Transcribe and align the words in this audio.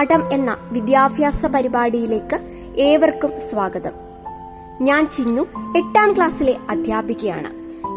പാഠം 0.00 0.32
എന്ന 0.32 0.56
വിദ്യാഭ്യാസ 0.72 1.46
പരിപാടിയിലേക്ക് 1.46 2.40
ഏവർക്കും 2.76 3.40
സ്വാഗതം. 3.40 3.90
ഞാൻ 4.80 5.08
ചിന്നു 5.08 5.42
എട്ടാം 5.76 6.16
ക്ലാസ്സിലെ 6.16 6.56
അധ്യാപികയാണ്. 6.70 7.46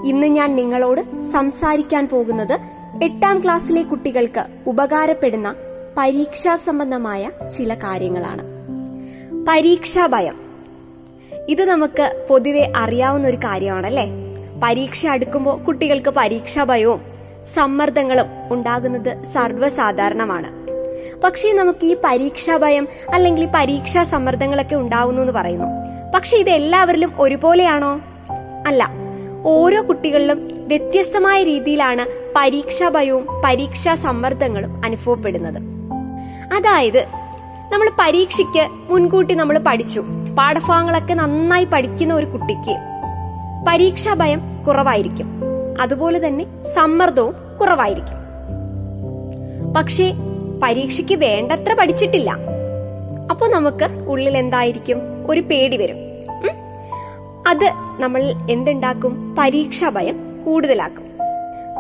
ഇന്ന് 0.07 0.27
ഞാൻ 0.27 0.55
നിങ്ങളോട് 0.55 1.01
സംസാരിക്കാൻ 1.31 2.07
പോകുന്നത് 2.07 2.59
എട്ടാം 3.03 3.43
ക്ലാസ്സിലെ 3.43 3.83
കുട്ടികൾക്ക് 3.83 4.45
ഉപകാരപ്പെടുന്ന 4.67 5.55
പരീക്ഷാ 5.97 6.55
സംബന്ധമായ 6.55 7.29
ചില 7.57 7.73
കാര്യങ്ങളാണ്. 7.73 8.43
പരീക്ഷാ 9.47 10.07
ഭയം. 10.07 10.35
ഇത് 11.49 11.65
നമുക്ക് 11.65 12.27
പൊതുവെ 12.29 12.71
അറിയാവുന്ന 12.75 13.27
ഒരു 13.27 13.37
കാര്യമാണല്ലേ? 13.37 14.09
പരീക്ഷ 14.63 15.05
അടുക്കുമ്പോൾ 15.05 15.63
കുട്ടികൾക്ക് 15.63 16.09
പരീക്ഷാ 16.09 16.63
ഭയവും 16.63 17.01
സമ്മർദ്ദങ്ങളും 17.53 18.25
ഉണ്ടാകുന്നത് 18.51 19.23
സർവസാധാരണമാണ്. 19.33 20.62
പക്ഷേ 21.23 21.53
നമുക്ക് 21.53 21.85
ഈ 21.85 21.97
പരീക്ഷാ 22.03 22.57
ഭയം 22.57 22.87
അല്ലെങ്കിൽ 23.13 23.49
പരീക്ഷാ 23.55 24.03
സമ്മർദ്ദങ്ങളൊക്കെ 24.03 24.75
ഉണ്ടാവുന്നു 24.75 25.21
എന്ന് 25.21 25.33
പറയുന്നു. 25.33 25.65
പക്ഷെ 26.15 26.37
ഇത് 26.37 26.49
എല്ലാവരിലും 26.49 27.13
ഒരുപോലെയാണോ? 27.19 27.99
അല്ല. 28.67 28.89
ഓരോ 29.45 29.89
കുട്ടികളിലും 29.89 30.51
വ്യത്യസ്തമായ 30.67 31.43
രീതിയിലാണ് 31.43 32.05
പരീക്ഷാ 32.35 32.89
ഭയവും 32.89 33.27
പരീക്ഷാ 33.45 33.95
സമ്മർദ്ദങ്ങളും 33.95 34.81
അനുഭവപ്പെടുന്നത്. 34.85 35.57
അതായത് 36.53 37.05
നമ്മൾ 37.71 37.89
പരീക്ഷയ്ക്ക് 37.99 38.93
മുൻകൂട്ടി 38.93 39.33
നമ്മൾ 39.33 39.57
പഠിച്ചു. 39.57 40.03
പാഠഭാഗങ്ങളൊക്കെ 40.37 41.13
നന്നായി 41.13 41.65
പഠിക്കുന്ന 41.65 42.13
ഒരു 42.13 42.25
കുട്ടിക്ക് 42.25 42.77
പരീക്ഷാ 43.67 44.13
ഭയം 44.13 44.41
കുറവായിരിക്കും. 44.67 45.27
അതുപോലെ 45.81 46.27
തന്നെ 46.27 46.45
സമ്മർദ്ദവും 46.75 47.35
കുറവായിരിക്കും. 47.61 48.23
പക്ഷേ 49.73 50.13
പരീക്ഷയ്ക്ക് 50.61 51.15
വേണ്ടത്ര 51.15 51.73
പഠിച്ചിട്ടില്ല. 51.73 52.31
അപ്പോൾ 53.29 53.49
നമുക്ക് 53.51 53.85
ഉള്ളിൽ 54.07 54.37
എന്തായിരിക്കും? 54.37 54.97
ഒരു 55.29 55.41
പേടി 55.41 55.77
വരും. 55.77 55.95
അത് 57.47 57.71
നമ്മൾ 57.99 58.33
എന്തുണ്ടാക്കും? 58.51 59.35
പരീക്ഷാ 59.39 59.89
ഭയം 59.89 60.43
കൂടുതലാക്കും. 60.45 61.03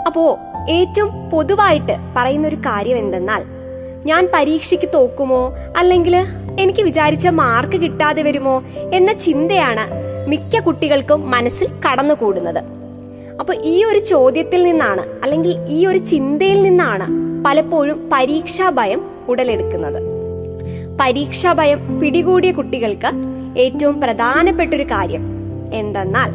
അപ്പോ 0.07 0.37
ഏറ്റവും 0.69 1.29
പൊതുവായിട്ട് 1.29 1.93
പറയുന്ന 2.15 2.47
ഒരു 2.47 2.55
കാര്യം 2.55 2.97
എന്തെന്നാൽ 2.97 3.43
ഞാൻ 4.05 4.29
പരീക്ഷയ്ക്ക് 4.33 4.89
തോക്കുമോ? 4.93 5.53
അല്ലെങ്കിൽ 5.77 6.15
എനിക്ക് 6.59 6.81
വിചാരിച്ച 6.81 7.27
മാർക്ക് 7.27 7.81
കിട്ടാതെ 7.81 8.21
വരുമോ? 8.21 8.63
എന്ന 8.93 9.13
ചിന്തയാണ് 9.13 9.87
മിക്ക 10.27 10.59
കുട്ടികൾക്കും 10.59 11.31
മനസ്സിൽ 11.31 11.67
കടന്നുകൂടുന്നത്. 11.67 12.82
അപ്പൊ 13.43 13.53
ഈ 13.63 13.83
ഒരു 13.83 13.99
ചോദ്യത്തിൽ 13.99 14.63
നിന്നാണ് 14.63 15.01
അല്ലെങ്കിൽ 15.23 15.57
ഈ 15.67 15.85
ഒരു 15.85 15.97
ചിന്തയിൽ 15.97 16.63
നിന്നാണ് 16.63 17.07
പലപ്പോഴും 17.45 18.09
പരീക്ഷാ 18.13 18.69
ഭയം 18.69 19.01
ഉടലെടുക്കുന്നത്. 19.27 19.99
പരീക്ഷാ 20.99 21.53
ഭയം 21.53 21.99
പിടികൂടിയ 22.01 22.51
കുട്ടികൾക്ക് 22.51 23.09
ഏറ്റവും 23.59 24.01
പ്രധാനപ്പെട്ട 24.01 24.73
ഒരു 24.73 24.83
കാര്യം 24.83 25.23
എന്തെന്നാൽ 25.73 26.29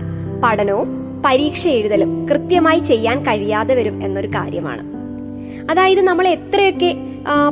പഠനവും 0.45 0.89
പരീക്ഷ 1.25 1.69
എഴുതലും 1.69 2.29
കൃത്യമായി 2.31 2.79
ചെയ്യാൻ 2.79 3.23
കഴിയാതെ 3.23 3.75
വരും 3.75 4.05
എന്നൊരു 4.05 4.27
കാര്യമാണ്. 4.27 4.83
അതായത് 5.71 6.01
നമ്മൾ 6.01 6.29
എത്രയൊക്കെ 6.29 6.95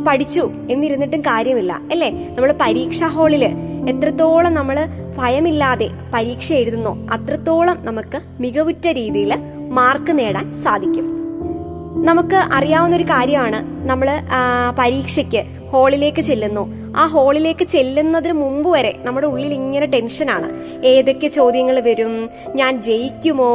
പഠിച്ചു 0.06 0.50
എന്നിരുന്നിട്ടും 0.71 1.21
കാര്യമില്ല 1.21 1.81
അല്ലേ? 1.91 2.11
നമ്മൾ 2.11 2.55
പരീക്ഷാ 2.61 3.06
ഹാളിൽ 3.06 3.44
എത്രത്തോളം 3.91 4.55
നമ്മൾ 4.55 4.77
ഭയമില്ലാതെ 5.16 5.88
പരീക്ഷ 6.15 6.53
എഴുതുന്നോ. 6.53 6.99
അത്രത്തോളം 7.10 7.78
നമുക്ക് 7.84 8.21
മികവുറ്റ 8.41 8.88
രീതിയിൽ 8.88 9.34
മാർക്ക് 9.71 10.19
നേടാൻ 10.19 10.62
സാധിക്കും. 10.65 11.06
നമുക്ക് 12.04 12.34
അറിയാവുന്ന 12.34 12.97
ഒരു 12.97 13.04
കാര്യമാണ്. 13.04 13.88
നമ്മൾ 13.88 14.09
പരീക്ഷയ്ക്ക് 14.78 15.43
ഹാളിലേക്ക് 15.72 16.21
ചെല്ലുന്നു. 16.21 16.65
ആ 16.97 17.06
ഹാളിലേക്ക് 17.06 17.65
ചെല്ലുന്നതിന് 17.65 18.32
മുമ്പ് 18.32 18.71
വരെ 18.71 18.97
നമ്മുടെ 19.03 19.26
ഉള്ളിൽ 19.26 19.53
ഇങ്ങനെ 19.55 19.87
ടെൻഷനാണ് 19.87 20.49
ഏതൊക്കെ 20.87 21.28
ചോദ്യങ്ങൾ 21.28 21.81
വരും? 21.81 22.31
ഞാൻ 22.55 22.82
ജയിക്കുമോ? 22.82 23.53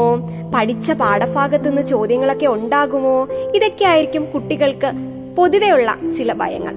പഠിച്ച 0.56 0.92
പാഠഭാഗത്തു 0.92 1.64
നിന്ന് 1.64 1.82
ചോദ്യങ്ങളൊക്കെ 1.88 2.46
ഉണ്ടാകുമോ? 2.46 3.28
ഇതൊക്കെ 3.56 3.86
ആയിരിക്കും 3.86 4.26
കുട്ടികൾക്ക് 4.26 4.92
പൊതുവെയുള്ള 5.38 5.98
ചില 6.18 6.34
ഭയങ്ങൾ. 6.34 6.74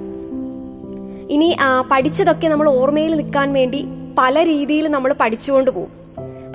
ഇനി 1.31 1.57
പഠിച്ചതൊക്കെ 1.91 2.49
നമ്മൾ 2.49 2.69
ഓർമ്മയിൽ 2.69 3.17
നിൽക്കാൻ 3.17 3.53
വേണ്ടി 3.53 3.85
പല 4.19 4.45
രീതിയിൽ 4.45 4.89
നമ്മൾ 4.89 5.15
പഠിച്ചുകൊണ്ട് 5.21 5.71
പോകും. 5.71 5.93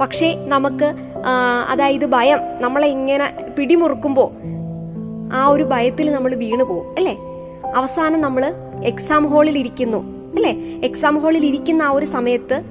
പക്ഷേ 0.01 0.35
നമുക്ക് 0.47 0.93
അതായത് 1.69 2.05
ഭയം 2.05 2.39
നമ്മളെ 2.61 2.87
ഇങ്ങനെ 2.87 3.33
പിടിമുറുക്കുമ്പോൾ 3.57 4.29
ആ 5.33 5.47
ഒരു 5.47 5.63
ഭയത്തിൽ 5.63 6.11
നമ്മൾ 6.11 6.35
വീണു 6.35 6.63
പോകും 6.63 6.95
അല്ലേ? 6.97 7.15
അവസാനം 7.75 8.21
നമ്മൾ 8.21 8.53
എക്സാം 8.83 9.27
ഹാളിൽ 9.27 9.57
ഇരിക്കുന്നു 9.57 9.97
അല്ലേ? 10.35 10.53
എക്സാം 10.83 11.21
ഹാളിൽ 11.23 11.45
ഇരിക്കുന്ന 11.45 11.83
ആ 11.83 11.89
ഒരു 11.89 12.05
സമയത്ത് 12.05 12.61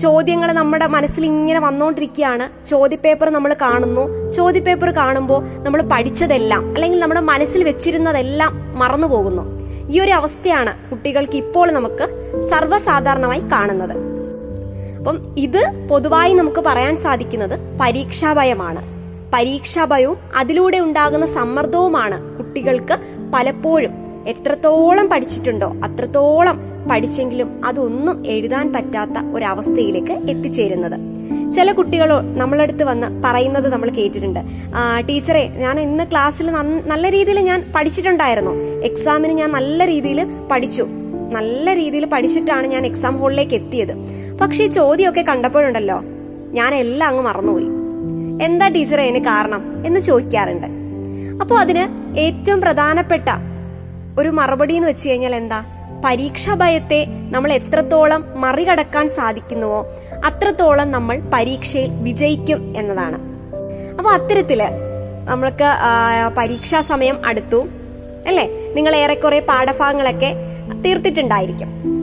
ചോദ്യങ്ങൾ 0.00 0.52
നമ്മുടെ 0.52 0.86
മനസ്സിൽ 0.86 1.24
ഇങ്ങനെ 1.24 1.60
വന്നുകൊണ്ടിരിക്കുകയാണ് 1.60 2.66
ചോദ്യപേപ്പർ 2.66 3.30
നമ്മൾ 3.30 3.56
കാണുന്നു. 3.62 4.32
ചോദ്യപേപ്പർ 4.32 4.90
കാണുമ്പോൾ 4.90 5.44
നമ്മൾ 5.64 5.82
പഠിച്ചതെല്ലാം 5.82 6.74
അല്ലെങ്കിൽ 6.74 7.00
നമ്മുടെ 7.00 7.20
മനസ്സിൽ 7.20 7.64
വെച്ചിരുന്നതെല്ലാം 7.64 8.78
മറന്നു 8.78 9.06
പോകുന്നു. 9.06 9.44
ഈ 9.92 10.00
ഒരു 10.00 10.12
അവസ്ഥയാണ് 10.12 10.90
കുട്ടികൾക്ക് 10.90 11.36
ഇപ്പോൾ 11.36 11.72
നമുക്ക് 11.72 12.06
സർവസാധാരണമായി 12.50 13.40
കാണുന്നത്. 13.40 14.15
അപ്പം 15.06 15.38
ഇത് 15.38 15.88
പൊതുവായി 15.90 16.32
നമുക്ക് 16.32 16.60
പറയാൻ 16.66 16.96
സാധിക്കുന്നത് 16.96 17.78
പരീക്ഷാഭയമാണ്. 17.80 18.80
പരീക്ഷാഭയവും 19.34 20.16
അതിലൂടെ 20.36 20.78
ഉണ്ടാകുന്ന 20.78 21.26
സമ്മർദ്ദവുമാണ് 21.26 22.38
കുട്ടികൾക്ക് 22.38 22.96
പലപ്പോഴും 23.34 23.90
എത്രത്തോളം 24.28 25.08
പഠിച്ചിട്ടുണ്ടോ 25.08 25.68
അത്രത്തോളം 25.84 26.58
പഠിച്ചെങ്കിലും 26.90 27.60
അതൊന്നും 27.64 28.26
എഴുതാൻ 28.26 28.72
പറ്റാത്ത 28.72 29.18
ഒരവസ്ഥയിലേക്ക് 29.34 30.12
എത്തിച്ചേരുന്നത്. 30.12 30.98
ചില 31.54 31.72
കുട്ടികളോ 31.72 32.20
നമ്മളടുത്ത് 32.20 32.84
വന്ന് 32.84 33.22
പറയുന്നത് 33.24 33.72
നമ്മൾ 33.72 33.90
കേട്ടിട്ടുണ്ട്. 33.90 34.40
ടീച്ചറെ 35.08 35.46
ഞാൻ 35.46 35.80
ഇന്ന് 35.80 36.04
ക്ലാസ്സിൽ 36.10 36.50
നല്ല 36.86 37.10
രീതിയിൽ 37.10 37.40
ഞാൻ 37.40 37.64
പഠിച്ചിട്ടുണ്ടായിരുന്നു. 37.76 38.50
എക്സാമിന് 38.84 39.32
ഞാൻ 39.32 39.52
നല്ല 39.52 39.86
രീതിയിൽ 39.86 40.26
പഠിച്ചു. 40.50 40.86
നല്ല 41.32 41.74
രീതിയിൽ 41.74 42.06
പഠിച്ചിട്ടാണ് 42.06 42.66
ഞാൻ 42.66 42.86
എക്സാം 42.86 43.18
ഹോളിലേക്ക് 43.18 43.54
എത്തിയത്. 43.54 44.15
പക്ഷെ 44.40 44.64
ഈ 44.64 44.66
ചോദ്യമൊക്കെ 44.66 45.20
കണ്ടപ്പോഴുണ്ടല്ലോ. 45.20 46.02
ഞാൻ 46.52 46.74
എല്ലാം 46.74 47.08
അങ്ങ് 47.08 47.22
മറന്നുപോയി. 47.22 47.68
എന്താ 48.44 48.68
ടീച്ചറെ 48.68 49.02
അതിന് 49.02 49.24
കാരണം 49.24 49.86
എന്ന് 49.86 50.00
ചോദിക്കാറുണ്ട്. 50.00 50.66
അപ്പോൾ 51.40 51.60
അതിന് 51.60 52.18
ഏറ്റവും 52.18 52.60
പ്രധാനപ്പെട്ട 52.60 53.28
ഒരു 54.18 54.28
മറുപടി 54.28 54.74
എന്ന് 54.74 54.88
വെച്ച് 54.88 55.08
കഴിഞ്ഞാൽ 55.08 55.34
എന്താ? 55.34 55.64
പരീക്ഷാ 56.04 56.54
ഭയത്തെ 56.54 57.06
നമ്മൾ 57.30 57.52
എത്രത്തോളം 57.52 58.24
മറികടക്കാൻ 58.36 59.08
സാധിക്കുന്നുവോ 59.08 59.86
അത്രത്തോളം 60.24 60.92
നമ്മൾ 60.92 61.22
പരീക്ഷയിൽ 61.34 61.90
വിജയിക്കും 62.02 62.74
എന്നതാണ്. 62.76 63.18
അപ്പൊ 63.98 64.10
അത്തരത്തിൽ 64.10 64.62
നമ്മൾക്ക് 65.24 65.68
പരീക്ഷാ 66.38 66.80
സമയം 66.80 67.26
അടുത്തു. 67.26 67.66
അല്ലേ? 68.26 68.48
നിങ്ങൾ 68.74 68.96
ഏറെക്കുറെ 68.96 69.40
പാഠഭാഗങ്ങളൊക്കെ 69.40 70.34
തീർത്തിട്ടുണ്ടായിരിക്കും. 70.84 71.95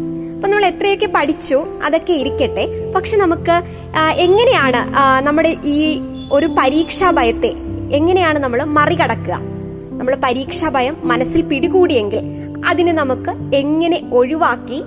അപ്പൊ 0.43 0.51
നമ്മൾ 0.51 0.65
എത്രയൊക്കെ 0.65 1.07
പഠിച്ചു 1.15 1.57
അതൊക്കെ 1.85 2.13
ഇരിക്കട്ടെ. 2.21 2.63
പക്ഷെ 2.95 3.17
നമുക്ക് 3.17 3.53
എങ്ങനെയാണ് 4.23 4.79
നമ്മുടെ 5.27 5.51
ഈ 5.73 5.77
ഒരു 6.31 6.47
പരീക്ഷാ 6.57 7.09
ഭയത്തെ 7.17 7.51
എങ്ങനെയാണ് 7.97 8.39
നമ്മൾ 8.39 8.59
മറികടക്കുക? 8.77 9.35
നമ്മൾ 9.99 10.13
പരീക്ഷാ 10.25 10.71
ഭയം 10.77 10.97
മനസ്സിൽ 11.11 11.41
പിടികൂടിയെങ്കിൽ 11.51 12.25
അതിനെ 12.71 12.95
നമുക്ക് 12.99 13.55
എങ്ങനെ 13.61 14.01
ഒഴിവാക്കി 14.19 14.81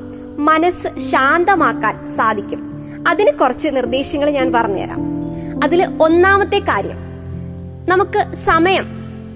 മനസ്സ് 0.51 0.93
ശാന്തമാക്കാൻ 1.11 1.97
സാധിക്കും? 2.19 2.61
അതിന് 3.09 3.35
കുറച്ച് 3.41 3.71
നിർദ്ദേശങ്ങൾ 3.79 4.31
ഞാൻ 4.39 4.53
പറഞ്ഞുതരാം. 4.59 5.01
അതിൽ 5.65 5.83
ഒന്നാമത്തെ 6.09 6.63
കാര്യം 6.71 7.03
നമുക്ക് 7.95 8.23
സമയം 8.51 8.87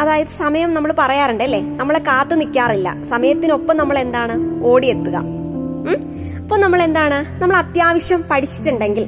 അതായത് 0.03 0.39
സമയം 0.45 0.71
നമ്മൾ 0.75 0.91
പറയാറുണ്ട് 1.03 1.45
അല്ലേ? 1.49 1.65
നമ്മളെ 1.83 2.03
കാത്തു 2.13 2.35
നിൽക്കാറില്ല. 2.45 2.89
സമയത്തിനൊപ്പം 3.13 3.77
നമ്മൾ 3.77 3.99
എന്താണ്? 4.07 4.37
ഓടിയെത്തുക. 4.73 5.40
ഉം? 5.88 6.11
അപ്പൊ 6.43 6.56
നമ്മൾ 6.56 6.82
എന്താണ് 6.82 7.43
നമ്മൾ 7.43 7.56
അത്യാവശ്യം 7.56 8.25
പഠിച്ചിട്ടുണ്ടെങ്കിൽ 8.31 9.06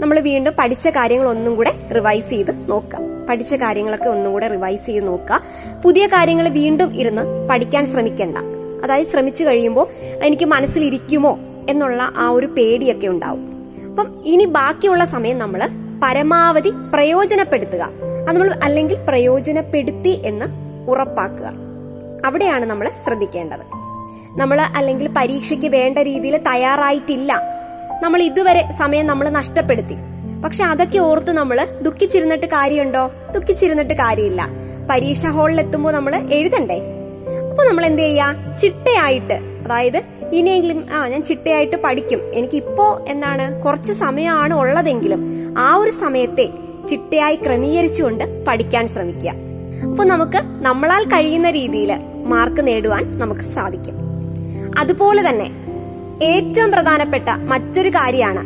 നമ്മൾ 0.00 0.20
വീണ്ടും 0.20 0.54
പഠിച്ച 0.58 0.88
കാര്യങ്ങൾ 0.88 1.28
ഒന്നും 1.28 1.56
കൂടെ 1.56 1.74
റിവൈസ് 1.94 2.30
ചെയ്ത് 2.30 2.70
നോക്കുക. 2.70 2.98
പഠിച്ച 3.28 3.54
കാര്യങ്ങളൊക്കെ 3.54 4.08
ഒന്നും 4.08 4.32
കൂടെ 4.32 4.48
റിവൈസ് 4.48 4.86
ചെയ്ത് 4.86 5.06
നോക്കുക. 5.06 5.42
പുതിയ 5.84 6.06
കാര്യങ്ങൾ 6.06 6.48
വീണ്ടും 6.48 7.00
ഇരുന്ന് 7.00 7.48
പഠിക്കാൻ 7.48 7.86
ശ്രമിക്കണ്ട. 7.86 8.38
അതായത് 8.84 9.06
ശ്രമിച്ചു 9.06 9.44
കഴിയുമ്പോൾ 9.44 9.88
എനിക്ക് 10.24 10.44
മനസ്സിലിരിക്കുമോ 10.44 11.38
എന്നുള്ള 11.70 12.12
ആ 12.16 12.28
ഒരു 12.28 12.46
പേടിയൊക്കെ 12.46 13.06
ഉണ്ടാവും. 13.06 13.54
അപ്പം 13.90 14.22
ഇനി 14.24 14.44
ബാക്കിയുള്ള 14.44 15.04
സമയം 15.04 15.38
നമ്മൾ 15.38 15.68
പരമാവധി 16.04 16.72
പ്രയോജനപ്പെടുത്തുക. 16.94 17.82
അത് 18.28 18.36
നമ്മൾ 18.36 18.54
അല്ലെങ്കിൽ 18.62 18.96
പ്രയോജനപ്പെടുത്തി 19.08 20.22
എന്ന് 20.24 20.46
ഉറപ്പാക്കുക. 20.90 21.52
അവിടെയാണ് 22.26 22.64
നമ്മൾ 22.64 22.90
ശ്രദ്ധിക്കേണ്ടത്. 23.04 23.83
നമ്മൾ 24.36 24.60
അല്ലെങ്കിൽ 24.60 25.08
പരീക്ഷയ്ക്ക് 25.16 25.66
വേണ്ട 25.66 25.98
രീതിയിൽ 25.98 26.36
തയ്യാറായിട്ടില്ല. 26.36 27.42
നമ്മൾ 28.02 28.22
ഇതുവരെ 28.22 28.68
സമയം 28.78 29.06
നമ്മൾ 29.06 29.28
നഷ്ടപ്പെടുത്തി. 29.28 29.94
പക്ഷെ 30.44 30.64
അതൊക്കെ 30.64 30.98
ഓർത്ത് 30.98 31.30
നമ്മൾ 31.30 31.68
ദുഃഖിച്ചിരുന്നിട്ട് 31.82 32.46
കാര്യമുണ്ടോ? 32.46 33.10
ദുഃഖിച്ചിരുന്നിട്ട് 33.34 33.94
കാര്യമില്ല. 33.94 34.48
പരീക്ഷ 34.90 35.26
ഹാളിൽ 35.26 35.60
എത്തുമ്പോൾ 35.60 35.92
നമ്മൾ 35.92 36.16
എഴുതണ്ടേ? 36.16 36.78
അപ്പൊ 37.50 37.64
നമ്മൾ 37.64 37.86
എന്ത് 37.86 38.02
ചെയ്യാ? 38.02 38.58
ചിട്ടയായിട്ട് 38.62 39.34
അതായത് 39.34 40.02
ഇനിയെങ്കിലും 40.32 40.86
ആ 40.94 41.08
ഞാൻ 41.08 41.24
ചിട്ടയായിട്ട് 41.24 41.76
പഠിക്കും. 41.76 42.20
എനിക്കിപ്പോ 42.34 43.04
എന്താണ് 43.08 43.62
കുറച്ച് 43.62 43.92
സമയമാണ് 43.92 44.54
ഉള്ളതെങ്കിലും 44.54 45.54
ആ 45.58 45.74
ഒരു 45.74 45.90
സമയത്തെ 45.90 46.48
ചിട്ടയായി 46.90 47.36
ക്രമീകരിച്ചുകൊണ്ട് 47.36 48.44
പഠിക്കാൻ 48.44 48.88
ശ്രമിക്കുക. 48.88 49.30
അപ്പൊ 49.90 50.04
നമുക്ക് 50.04 50.38
നമ്മളാൽ 50.62 51.04
കഴിയുന്ന 51.04 51.50
രീതിയിൽ 51.50 51.96
മാർക്ക് 52.24 52.66
നേടുവാൻ 52.66 53.18
നമുക്ക് 53.18 53.40
സാധിക്കും. 53.40 54.03
അതുപോലെ 54.78 55.22
തന്നെ 55.28 55.48
ഏറ്റവും 56.24 56.72
പ്രധാനപ്പെട്ട 56.72 57.28
മറ്റൊരു 57.44 57.88
കാര്യമാണ് 57.90 58.42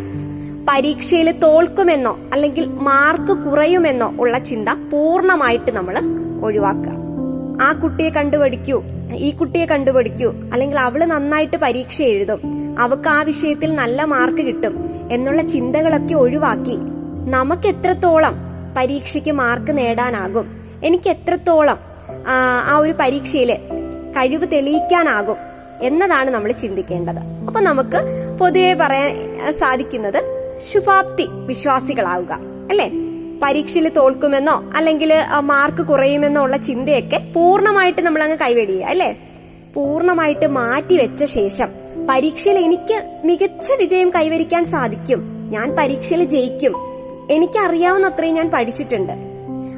പരീക്ഷയിൽ 0.69 1.31
തോൽക്കുമെന്നോ 1.43 2.19
അല്ലെങ്കിൽ 2.33 2.65
മാർക്ക് 2.81 3.33
കുറയുമെന്നോ 3.45 4.15
ഉള്ള 4.19 4.39
ചിന്ത 4.45 4.69
പൂർണമായിട്ട് 4.91 5.71
നമ്മൾ 5.71 5.95
ഒഴിവാക്കുക. 6.41 6.95
ആ 7.63 7.73
കുട്ടിയെ 7.73 8.11
കണ്ടുപഠിക്കൂ 8.11 8.77
ഈ 9.19 9.31
കുട്ടിയെ 9.33 9.67
കണ്ടുപഠിക്കൂ 9.67 10.29
അല്ലെങ്കിൽ 10.53 10.79
അവൾ 10.79 11.05
നന്നായിട്ട് 11.05 11.57
പരീക്ഷ 11.57 12.03
എഴുതും 12.09 12.41
അവക്ക് 12.79 13.09
ആ 13.09 13.23
വിഷയത്തിൽ 13.23 13.75
നല്ല 13.75 14.05
മാർക്ക് 14.05 14.43
കിട്ടും 14.47 14.75
എന്നുള്ള 15.11 15.43
ചിന്തകളൊക്കെ 15.49 16.15
ഒഴിവാക്കി 16.15 16.77
നമുക്ക് 17.29 17.67
എത്രത്തോളം 17.67 18.35
പരീക്ഷയ്ക്ക് 18.77 19.31
മാർക്ക് 19.33 19.79
നേടാനാകും 19.79 20.47
എനിക്ക് 20.83 21.09
എത്രത്തോളം 21.09 21.79
ആ, 22.27 22.35
ഒരു 22.79 22.93
പരീക്ഷയിൽ 23.01 23.51
കഴിവ് 24.17 24.47
തെളിയിക്കാനാകും 24.53 25.39
എന്നതാണ് 25.83 26.31
നമ്മൾ 26.31 26.53
ചിന്തിക്കേണ്ടത്. 26.53 27.21
അപ്പൊ 27.47 27.61
നമുക്ക് 27.61 28.01
പൊതുവെ 28.41 28.73
പറയാൻ 28.81 29.13
സാധിക്കുന്നത് 29.53 30.21
ശുഭാപ്തി 30.73 31.27
വിശ്വാസികളാവുക 31.47 32.33
അല്ലെ? 32.71 32.91
പരീക്ഷയിൽ 33.43 33.89
തോൽക്കുമെന്നോ 33.89 34.65
അല്ലെങ്കിൽ 34.77 35.15
മാർക്ക് 35.41 35.83
കുറയുമെന്നോ 35.83 36.43
ഉള്ള 36.43 36.57
ചിന്തയൊക്കെ 36.57 37.33
പൂർണമായിട്ട് 37.35 38.01
നമ്മൾ 38.03 38.23
അങ്ങ് 38.23 38.37
കൈവെടിയുക 38.37 38.85
അല്ലെ? 38.85 39.17
പൂർണമായിട്ട് 39.75 40.47
മാറ്റി 40.47 40.97
വെച്ച 40.97 41.25
ശേഷം 41.25 41.69
പരീക്ഷയിൽ 42.11 42.59
എനിക്ക് 42.59 43.21
മികച്ച 43.25 43.73
വിജയം 43.79 44.11
കൈവരിക്കാൻ 44.11 44.65
സാധിക്കും. 44.65 45.21
ഞാൻ 45.51 45.77
പരീക്ഷയിൽ 45.79 46.25
ജയിക്കും. 46.25 46.75
എനിക്ക് 47.31 47.59
അറിയാവുന്ന 47.59 48.07
അത്രയും 48.07 48.35
ഞാൻ 48.35 48.51
പഠിച്ചിട്ടുണ്ട്. 48.51 49.13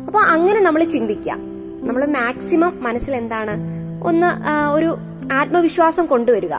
അപ്പൊ 0.07 0.21
അങ്ങനെ 0.21 0.61
നമ്മൾ 0.61 0.85
ചിന്തിക്കാം 0.85 1.39
നമ്മൾ 1.83 2.05
മാക്സിമം 2.05 2.73
മനസ്സിൽ 2.83 3.17
എന്താണ് 3.17 3.55
ഒന്ന് 4.05 4.31
ഒരു 4.73 4.97
ആത്മവിശ്വാസം 5.33 6.07
കൊണ്ടുവരിക. 6.07 6.53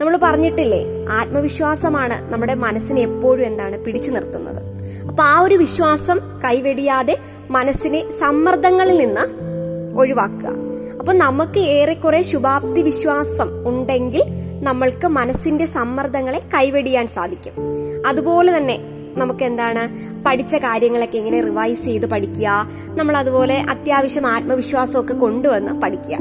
നമ്മൾ 0.00 0.18
പറഞ്ഞിട്ടില്ലേ 0.22 1.06
ആത്മവിശ്വാസമാണ് 1.10 2.32
നമ്മുടെ 2.32 2.54
മനസ്സിനെ 2.54 3.00
എപ്പോഴും 3.00 3.46
എന്താണ് 3.46 3.84
പിടിച്ചു 3.84 4.10
നിർത്തുന്നത്. 4.10 4.62
അപ്പൊ 5.06 5.24
ആ 5.24 5.40
ഒരു 5.40 5.54
വിശ്വാസം 5.54 6.20
കൈവെടിയാതെ 6.44 7.18
മനസ്സിനെ 7.50 8.10
സമ്മർദ്ദങ്ങളിൽ 8.10 8.96
നിന്ന് 8.96 9.20
ഒഴിവാക്കുക. 9.98 10.48
അപ്പൊ 10.98 11.12
നമുക്ക് 11.12 11.58
ഏറെക്കുറെ 11.58 12.22
ശുഭാപ്തി 12.22 12.82
വിശ്വാസം 12.82 13.68
ഉണ്ടെങ്കിൽ 13.68 14.22
നമ്മൾക്ക് 14.62 15.06
മനസ്സിന്റെ 15.06 15.66
സമ്മർദ്ദങ്ങളെ 15.66 16.38
കൈവെടിയാൻ 16.38 17.08
സാധിക്കും. 17.08 17.52
അതുപോലെ 18.06 18.56
തന്നെ 18.56 18.78
നമുക്ക് 19.16 19.44
എന്താണ് 19.44 20.06
പഠിച്ച 20.24 20.54
കാര്യങ്ങളൊക്കെ 20.54 21.18
എങ്ങനെ 21.18 21.40
റിവൈസ് 21.40 21.84
ചെയ്ത് 21.84 22.06
പഠിക്കുക 22.06 22.66
നമ്മൾ 22.88 23.16
അതുപോലെ 23.16 23.62
അത്യാവശ്യം 23.70 24.26
ആത്മവിശ്വാസമൊക്കെ 24.26 25.14
കൊണ്ടുവന്ന് 25.14 25.82
പഠിക്കുക. 25.82 26.18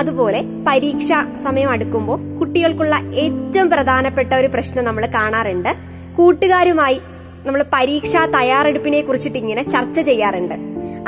അതുപോലെ 0.00 0.40
പരീക്ഷ 0.68 1.08
സമയം 1.44 1.70
അടുക്കുമ്പോൾ 1.74 2.18
കുട്ടികൾക്കുള്ള 2.38 2.94
ഏറ്റവും 3.24 3.68
പ്രധാനപ്പെട്ട 3.74 4.32
ഒരു 4.40 4.48
പ്രശ്നം 4.54 4.84
നമ്മൾ 4.88 5.04
കാണാറുണ്ട്. 5.18 5.70
കൂട്ടുകാരുമായി 6.16 6.98
നമ്മൾ 7.46 7.60
പരീക്ഷാ 7.74 8.22
തയ്യാറെടുപ്പിനെ 8.34 9.00
കുറിച്ചിട്ട് 9.08 9.38
ഇങ്ങനെ 9.42 9.62
ചർച്ച 9.74 9.98
ചെയ്യാറുണ്ട്. 10.08 10.54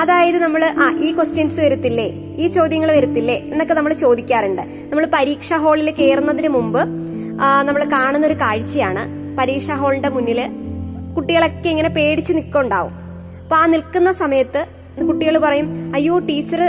അതായത് 0.02 0.38
നമ്മൾ 0.44 0.62
ആ 0.84 0.86
ഈ 1.06 1.08
ക്വസ്റ്റ്യൻസ് 1.16 1.58
വരത്തില്ലേ 1.64 2.08
ഈ 2.42 2.46
ചോദ്യങ്ങൾ 2.56 2.90
വരത്തില്ലേ 2.96 3.36
എന്നൊക്കെ 3.52 3.74
നമ്മൾ 3.78 3.92
ചോദിക്കാറുണ്ട്. 4.04 4.62
നമ്മൾ 4.90 5.04
പരീക്ഷാ 5.16 5.56
ഹാളിൽ 5.64 5.90
കയറുന്നതിന് 6.00 6.50
മുമ്പ് 6.56 6.80
നമ്മൾ 7.68 7.82
കാണുന്ന 7.96 8.24
ഒരു 8.30 8.36
കാഴ്ചയാണ്. 8.44 9.02
പരീക്ഷാ 9.40 9.74
ഹാളിന്റെ 9.80 10.10
മുന്നിൽ 10.16 10.40
കുട്ടികളൊക്കെ 11.16 11.68
ഇങ്ങനെ 11.74 11.90
പേടിച്ച് 11.98 12.32
നിൽക്കുണ്ടാവും 12.38 12.94
അപ്പൊ 13.42 13.56
ആ 13.56 13.66
നിൽക്കുന്ന 13.74 14.10
സമയത്ത് 14.22 14.60
കുട്ടികൾ 15.06 15.38
പറയും 15.38 15.92
അയ്യോ 15.94 16.18
ടീച്ചർ 16.18 16.62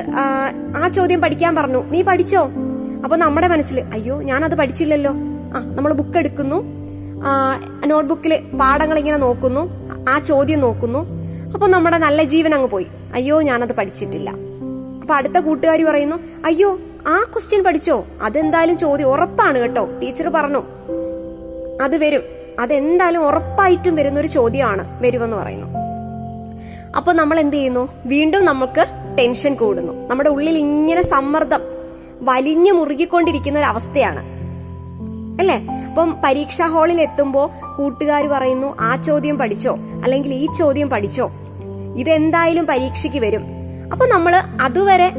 ആ 0.77 0.87
ചോദ്യം 0.87 1.21
പഠിക്കാൻ 1.21 1.55
പറഞ്ഞു. 1.55 1.83
നീ 1.91 2.01
പഠിച്ചോ? 2.01 2.49
അപ്പൊ 3.03 3.17
നമ്മുടെ 3.17 3.47
മനസ്സിൽ 3.47 3.79
അയ്യോ 3.79 4.21
ഞാൻ 4.21 4.45
അത് 4.45 4.55
പഠിച്ചില്ലല്ലോ. 4.55 5.11
ആ 5.55 5.59
നമ്മൾ 5.75 5.93
ബുക്ക് 5.93 6.17
എടുക്കുന്നു. 6.17 6.63
നോട്ട്ബുക്കിൽ 7.85 8.39
പാഠങ്ങൾ 8.61 8.97
ഇങ്ങനെ 8.97 9.17
നോക്കുന്നു. 9.17 9.69
ആ 10.09 10.19
ചോദ്യം 10.19 10.59
നോക്കുന്നു. 10.59 10.99
അപ്പൊ 11.53 11.67
നമ്മുടെ 11.67 11.97
നല്ല 11.97 12.23
ജീവൻ 12.23 12.53
അങ്ങ് 12.55 12.67
പോയി. 12.67 12.87
അയ്യോ 13.13 13.41
ഞാനത് 13.41 13.73
പഠിച്ചിട്ടില്ല. 13.73 14.29
അപ്പൊ 15.01 15.15
അടുത്ത 15.15 15.37
കൂട്ടുകാരി 15.37 15.83
പറയുന്നു 15.83 16.15
അയ്യോ 16.45 16.79
ആ 17.07 17.23
ക്വസ്റ്റ്യൻ 17.33 17.63
പഠിച്ചോ? 17.63 18.05
അതെന്തായാലും 18.21 18.77
ചോദ്യം 18.77 19.07
ഉറപ്പാണ് 19.07 19.59
കേട്ടോ. 19.59 19.89
ടീച്ചർ 20.01 20.29
പറഞ്ഞു. 20.29 20.63
അത് 21.81 21.97
വരും. 21.97 22.21
അതെന്തായാലും 22.59 23.27
ഉറപ്പായിട്ടും 23.27 23.95
വരുന്ന 23.95 24.19
ഒരു 24.19 24.27
ചോദ്യമാണ് 24.27 25.01
വരുമെന്ന് 25.01 25.37
പറയുന്നു. 25.37 25.78
അപ്പൊ 26.95 27.13
നമ്മൾ 27.13 27.39
എന്ത് 27.39 27.55
ചെയ്യുന്നു? 27.55 27.89
വീണ്ടും 28.05 28.45
നമുക്ക് 28.45 28.83
ടെൻഷൻ 29.19 29.55
കൂടുന്നു. 29.55 30.07
നമ്മുടെ 30.07 30.29
ഉള്ളിൽ 30.29 30.57
ഇങ്ങനെ 30.57 31.01
സമ്മർദ്ദം 31.01 31.61
വലിഞ്ഞു 32.21 32.71
മുറുകിക്കൊണ്ടിരിക്കുന്ന 32.71 33.59
ഒരു 33.59 33.65
അവസ്ഥയാണ്. 33.65 34.19
അല്ലേ? 35.39 35.55
അപ്പം 35.89 36.17
പരീക്ഷാ 36.23 36.67
ഹാളിൽ 36.67 37.01
എത്തുമ്പോൾ 37.01 37.75
കൂട്ടുകാർ 37.77 38.27
പറയുന്നു 38.27 38.75
ആ 38.79 38.95
ചോദ്യം 38.95 39.37
പഠിച്ചോ? 39.37 39.77
അല്ലെങ്കിൽ 40.03 40.33
ഈ 40.33 40.47
ചോദ്യം 40.57 40.89
പഠിച്ചോ? 40.89 41.31
ഇതെന്തായാലും 41.95 42.65
പരീക്ഷയ്ക്ക് 42.65 43.17
വരും. 43.17 43.41
അപ്പൊ 43.91 44.05
നമ്മൾ 44.05 44.35
അതുവരെ 44.61 45.09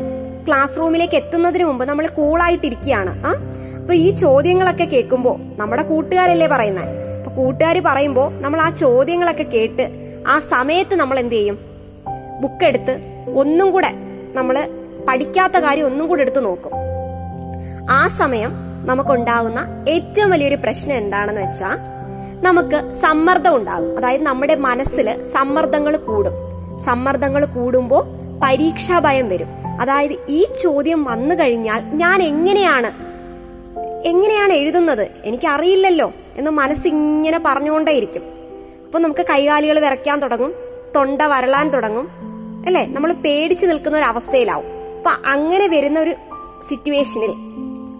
ക്ലാസ് 0.46 0.78
റൂമിലേക്ക് 0.78 1.14
എത്തുന്നതിന് 1.14 1.64
മുമ്പ് 1.64 1.84
നമ്മൾ 1.84 2.06
കൂളായിട്ടിരിക്കുകയാണ് 2.06 3.26
ആ? 3.26 3.32
അപ്പൊ 3.81 3.94
ഈ 3.94 4.11
ചോദ്യങ്ങളൊക്കെ 4.11 4.84
കേൾക്കുമ്പോൾ 4.84 5.56
നമ്മുടെ 5.58 5.82
കൂട്ടുകാരല്ലേ 5.82 6.47
പറയുന്നത് 6.47 6.88
അപ്പൊ 7.18 7.42
കൂട്ടുകാർ 7.42 7.78
പറയുമ്പോൾ 7.78 8.42
നമ്മൾ 8.42 8.61
ആ 8.61 8.71
ചോദ്യങ്ങളൊക്കെ 8.71 9.42
കേട്ട് 9.42 10.10
ആ 10.30 10.38
സമയത്ത് 10.38 10.94
നമ്മൾ 10.94 11.18
എന്ത് 11.18 11.34
ചെയ്യും? 11.34 11.58
ബുക്ക് 12.40 12.64
എടുത്ത് 12.64 12.99
ഒന്നും 13.34 13.70
കൂടെ 13.70 13.92
നമ്മൾ 14.34 14.68
പഠിക്കാത്ത 15.08 15.52
കാര്യം 15.52 15.87
ഒന്നും 15.87 16.08
കൂടെ 16.08 16.20
എടുത്ത് 16.20 16.44
നോക്കും. 16.44 16.70
ആ 17.90 18.08
സമയം 18.08 18.50
നമുക്കുണ്ടാകുന്ന 18.87 19.84
ഏറ്റവും 19.88 20.30
വലിയൊരു 20.30 20.54
പ്രശ്നം 20.54 20.96
എന്താണെന്ന് 20.96 21.40
വെച്ചാൽ 21.40 21.78
നമുക്ക് 22.42 23.00
സമ്മർദ്ദം 23.00 23.56
ഉണ്ടാകും. 23.56 23.99
അതായത് 23.99 24.22
നമ്മുടെ 24.22 24.54
മനസ്സിൽ 24.54 25.30
സമ്മർദ്ദങ്ങൾ 25.32 25.96
കൂടും. 25.96 26.32
സമ്മർദ്ദങ്ങൾ 26.84 27.44
കൂടുമ്പോൾ 27.44 28.04
പരീക്ഷാ 28.42 28.99
ഭയം 28.99 29.28
വരും. 29.28 29.49
അതായത് 29.80 30.12
ഈ 30.28 30.46
ചോദ്യം 30.62 31.04
വന്നു 31.04 31.34
കഴിഞ്ഞാൽ 31.34 31.80
ഞാൻ 31.80 32.22
എങ്ങനെയാണ് 32.22 32.90
എങ്ങനെയാണ് 34.08 34.52
എഴുതുന്നത്? 34.52 35.08
എനിക്കറിയില്ലല്ലോ 35.25 36.12
എന്ന് 36.37 36.50
മനസ്സിങ്ങനെ 36.50 37.40
പറഞ്ഞുകൊണ്ടേയിരിക്കും. 37.44 38.39
അപ്പൊ 38.90 39.00
നമുക്ക് 39.00 39.23
കൈകാലികൾ 39.23 39.78
വിറയ്ക്കാൻ 39.78 40.20
തുടങ്ങും 40.20 40.54
തൊണ്ട 40.97 41.23
വരളാൻ 41.23 41.70
തുടങ്ങും 41.70 42.09
അല്ലെ? 42.66 42.87
നമ്മൾ 42.87 43.12
പേടിച്ചു 43.12 43.66
നിൽക്കുന്ന 43.66 43.97
ഒരു 43.97 44.04
അവസ്ഥയിലാവും. 44.04 44.64
അപ്പൊ 44.97 45.11
അങ്ങനെ 45.30 45.66
വരുന്ന 45.66 46.00
ഒരു 46.00 46.14
സിറ്റുവേഷനിൽ 46.68 47.30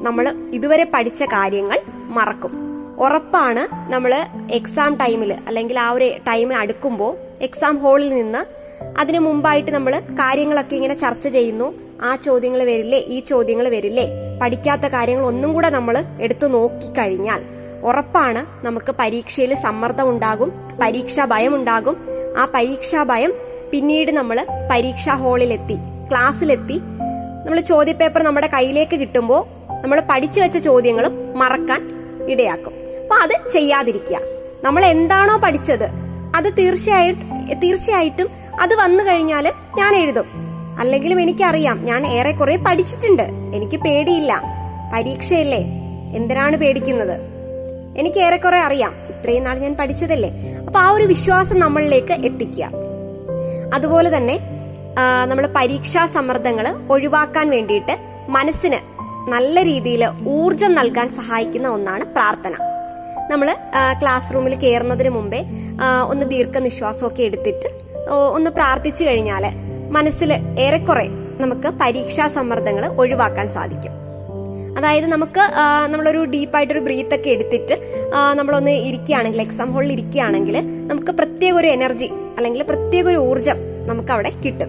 നമ്മൾ 0.03 0.35
ഇതുവരെ 0.53 0.85
പഠിച്ച 0.85 1.23
കാര്യങ്ങൾ 1.23 1.81
മറക്കും. 2.09 2.51
ഉറപ്പാണ് 2.99 3.93
നമ്മൾ 3.93 4.15
എക്സാം 4.51 4.95
ടൈമിൽ 4.95 5.33
അല്ലെങ്കിൽ 5.47 5.79
ആ 5.79 5.91
ഒരു 5.91 6.11
ടൈമിൽ 6.29 6.55
അടുക്കുമ്പോൾ 6.55 7.43
എക്സാം 7.43 7.79
ഹാളിൽ 7.79 8.15
നിന്ന് 8.15 8.43
അതിനു 8.99 9.19
മുമ്പായിട്ട് 9.19 9.71
നമ്മൾ 9.71 10.01
കാര്യങ്ങളൊക്കെ 10.01 10.75
ഇങ്ങനെ 10.75 10.95
ചർച്ച 10.95 11.29
ചെയ്യുന്നു. 11.29 11.75
ആ 12.03 12.17
ചോദ്യങ്ങൾ 12.17 12.63
വരില്ലേ? 12.65 12.99
ഈ 12.99 13.21
ചോദ്യങ്ങൾ 13.21 13.69
വരില്ലേ? 13.69 14.09
പഠിക്കാത്ത 14.43 14.81
കാര്യങ്ങൾ 14.81 15.25
ഒന്നും 15.25 15.53
കൂടെ 15.53 15.71
നമ്മൾ 15.71 16.05
എടുത്തു 16.21 16.47
നോക്കിക്കഴിഞ്ഞാൽ 16.47 17.60
ഉറപ്പാണ് 17.83 18.67
നമുക്ക് 18.67 18.95
പരീക്ഷയിൽ 18.99 19.55
സമ്മർദ്ദം 19.55 20.11
ഉണ്ടാകും 20.11 20.53
പരീക്ഷാ 20.83 21.25
ഭയം 21.25 21.55
ഉണ്ടാകും. 21.55 21.97
ആ 22.39 22.49
പരീക്ഷാ 22.55 23.03
ഭയം 23.03 23.33
പിന്നീട് 23.71 24.11
നമ്മൾ 24.11 24.47
പരീക്ഷാ 24.71 25.15
ഹാളിലെത്തി 25.15 25.75
ക്ലാസ്സിലെത്തി. 26.11 26.79
നമ്മൾ 27.45 27.61
ചോദ്യപേപ്പർ 27.61 28.23
നമ്മുടെ 28.23 28.47
കയ്യിലേക്ക് 28.47 28.97
കിട്ടുമ്പോൾ 28.97 29.47
നമ്മൾ 29.83 30.03
പഠിച്ചു 30.11 30.41
വെച്ച 30.41 30.59
ചോദ്യങ്ങളും 30.59 31.39
മറക്കാൻ 31.39 31.91
ഇടയാക്കും. 32.31 32.73
അപ്പൊ 33.03 33.17
അത് 33.17 33.51
ചെയ്യാതിരിക്കുക. 33.53 34.21
നമ്മൾ 34.63 34.85
എന്താണോ 34.85 35.37
പഠിച്ചത് 35.37 35.89
അത് 36.37 36.53
തീർച്ചയായിട്ടും 36.59 37.61
തീർച്ചയായിട്ടും 37.61 38.29
അത് 38.61 38.75
വന്നു 38.75 39.05
കഴിഞ്ഞാൽ 39.05 39.53
ഞാൻ 39.79 39.95
എഴുതും. 39.95 40.25
അല്ലെങ്കിലും 40.79 41.21
എനിക്കറിയാം 41.21 41.85
ഞാൻ 41.85 42.07
ഏറെക്കുറെ 42.07 42.57
പഠിച്ചിട്ടുണ്ട്. 42.57 43.23
എനിക്ക് 43.55 43.77
പേടിയില്ല. 43.77 44.43
പരീക്ഷയല്ലേ? 44.95 45.63
എന്തിനാണ് 46.17 46.57
പേടിക്കുന്നത്? 46.57 47.30
എനിക്ക് 48.01 48.21
ഏറെക്കുറെ 48.27 48.61
അറിയാം. 48.69 48.93
ഇത്രയും 49.13 49.45
നാൾ 49.47 49.57
ഞാൻ 49.65 49.75
പഠിച്ചതല്ലേ? 49.81 50.31
അപ്പൊ 50.67 50.79
ആ 50.85 50.89
ഒരു 50.97 51.07
വിശ്വാസം 51.13 51.57
നമ്മളിലേക്ക് 51.65 52.15
എത്തിക്കുക. 52.29 52.65
അതുപോലെ 53.77 54.11
തന്നെ 54.17 54.37
നമ്മൾ 55.31 55.45
പരീക്ഷാ 55.57 56.03
സമ്മർദ്ദങ്ങൾ 56.15 56.67
ഒഴിവാക്കാൻ 56.95 57.47
വേണ്ടിയിട്ട് 57.55 57.95
മനസ്സിന് 58.37 58.79
നല്ല 59.33 59.63
രീതിയിൽ 59.71 60.03
ഊർജം 60.37 60.73
നൽകാൻ 60.79 61.09
സഹായിക്കുന്ന 61.19 61.69
ഒന്നാണ് 61.77 62.05
പ്രാർത്ഥന. 62.17 62.55
നമ്മൾ 63.33 63.49
ക്ലാസ് 64.01 64.33
റൂമിൽ 64.35 64.55
കയറുന്നതിന് 64.63 65.11
മുമ്പേ 65.17 65.41
ഒന്ന് 66.13 66.25
ദീർഘനിശ്വാസമൊക്കെ 66.33 67.23
എടുത്തിട്ട് 67.29 67.69
ഒന്ന് 68.37 68.51
പ്രാർത്ഥിച്ചു 68.59 69.03
കഴിഞ്ഞാൽ 69.09 69.45
മനസ്സിൽ 69.97 70.31
ഏറെക്കുറെ 70.67 71.07
നമുക്ക് 71.43 71.69
പരീക്ഷാ 71.81 72.27
സമ്മർദ്ദങ്ങൾ 72.37 72.85
ഒഴിവാക്കാൻ 73.03 73.47
സാധിക്കും. 73.57 73.95
അതായത് 74.77 75.07
നമുക്ക് 75.07 75.41
നമ്മളൊരു 75.93 76.25
ഡീപ്പായിട്ടൊരു 76.25 76.79
ബ്രീത്ത് 76.79 77.15
ഒക്കെ 77.15 77.31
എടുത്തിട്ട് 77.31 77.77
നമ്മളൊന്ന് 78.35 78.71
ഇരിക്കുകയാണെങ്കിൽ 78.71 79.41
എക്സാം 79.41 79.73
ഹോളിൽ 79.73 79.93
ഇരിക്കുകയാണെങ്കിൽ 79.93 80.61
നമുക്ക് 80.89 81.13
പ്രത്യേക 81.13 81.55
ഒരു 81.55 81.67
എനർജി 81.67 82.11
അല്ലെങ്കിൽ 82.37 82.63
പ്രത്യേക 82.63 83.09
ഒരു 83.09 83.17
ഊർജം 83.17 83.57
നമുക്ക് 83.87 84.13
അവിടെ 84.13 84.31
കിട്ടും. 84.31 84.69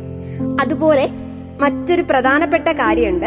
അതുപോലെ 0.62 1.10
മറ്റൊരു 1.60 2.02
പ്രധാനപ്പെട്ട 2.02 2.68
കാര്യമുണ്ട്. 2.72 3.26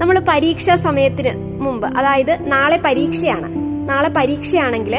നമ്മൾ 0.00 0.22
പരീക്ഷാ 0.28 0.76
സമയത്തിന് 0.76 1.60
മുമ്പ് 1.60 1.88
അതായത് 1.98 2.38
നാളെ 2.52 2.80
പരീക്ഷയാണ്. 2.84 3.48
നാളെ 3.88 4.08
പരീക്ഷയാണെങ്കിൽ 4.08 4.96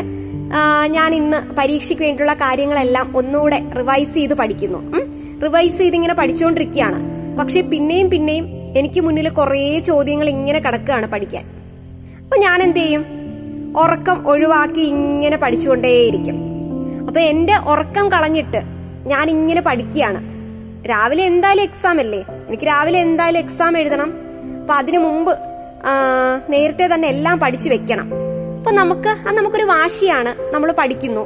ഞാൻ 0.87 1.15
ഇന്ന് 1.15 1.37
പരീക്ഷയ്ക്ക് 1.57 2.03
വേണ്ടിയുള്ള 2.03 2.33
കാര്യങ്ങളെല്ലാം 2.33 3.17
ഒന്നുകൂടെ 3.17 3.61
റിവൈസ് 3.77 4.13
ചെയ്ത് 4.13 4.33
പഠിക്കുന്നു. 4.33 4.79
റിവൈസ് 5.43 5.77
ചെയ്ത് 5.77 5.95
ഇങ്ങനെ 5.95 6.13
പഠിച്ചുകൊണ്ടിരിക്കുകയാണ് 6.13 6.99
പക്ഷെ 7.39 7.61
പിന്നെയും 7.61 8.09
പിന്നെയും 8.09 8.56
എനിക്ക് 8.79 9.01
മുന്നിൽ 9.01 9.29
കുറേ 9.29 9.79
ചോദ്യങ്ങൾ 9.79 10.29
ഇങ്ങനെ 10.29 10.59
കിടക്കുകയാണ് 10.59 11.07
പഠിക്കാൻ. 11.07 11.45
അപ്പൊ 12.23 12.37
ഞാൻ 12.37 12.63
എന്ത് 12.63 12.77
ചെയ്യും? 12.77 13.05
ഉറക്കം 13.77 14.27
ഒഴിവാക്കി 14.27 14.83
ഇങ്ങനെ 14.93 15.37
പഠിച്ചുകൊണ്ടേയിരിക്കും. 15.37 16.37
അപ്പൊ 17.07 17.19
എന്റെ 17.21 17.55
ഉറക്കം 17.57 18.11
കളഞ്ഞിട്ട് 18.11 18.61
ഞാൻ 19.07 19.29
ഇങ്ങനെ 19.29 19.61
പഠിക്കുകയാണ്. 19.61 20.19
രാവിലെ 20.89 21.23
എന്തായാലും 21.23 21.63
എക്സാം 21.63 21.99
അല്ലേ? 21.99 22.21
എനിക്ക് 22.47 22.63
രാവിലെ 22.63 22.99
എന്തായാലും 22.99 23.39
എക്സാം 23.39 23.77
എഴുതണം. 23.77 24.13
അപ്പൊ 24.61 24.73
അതിനു 24.73 24.97
മുമ്പ് 24.97 25.33
നേരത്തെ 26.49 26.85
തന്നെ 26.93 27.07
എല്ലാം 27.07 27.39
പഠിച്ചു 27.39 27.69
വെക്കണം. 27.69 28.07
അപ്പൊ 28.57 28.71
നമുക്ക് 28.71 29.09
അത് 29.09 29.37
നമുക്കൊരു 29.37 29.63
വാശിയാണ്. 29.63 30.31
നമ്മൾ 30.53 30.71
പഠിക്കുന്നു. 30.71 31.23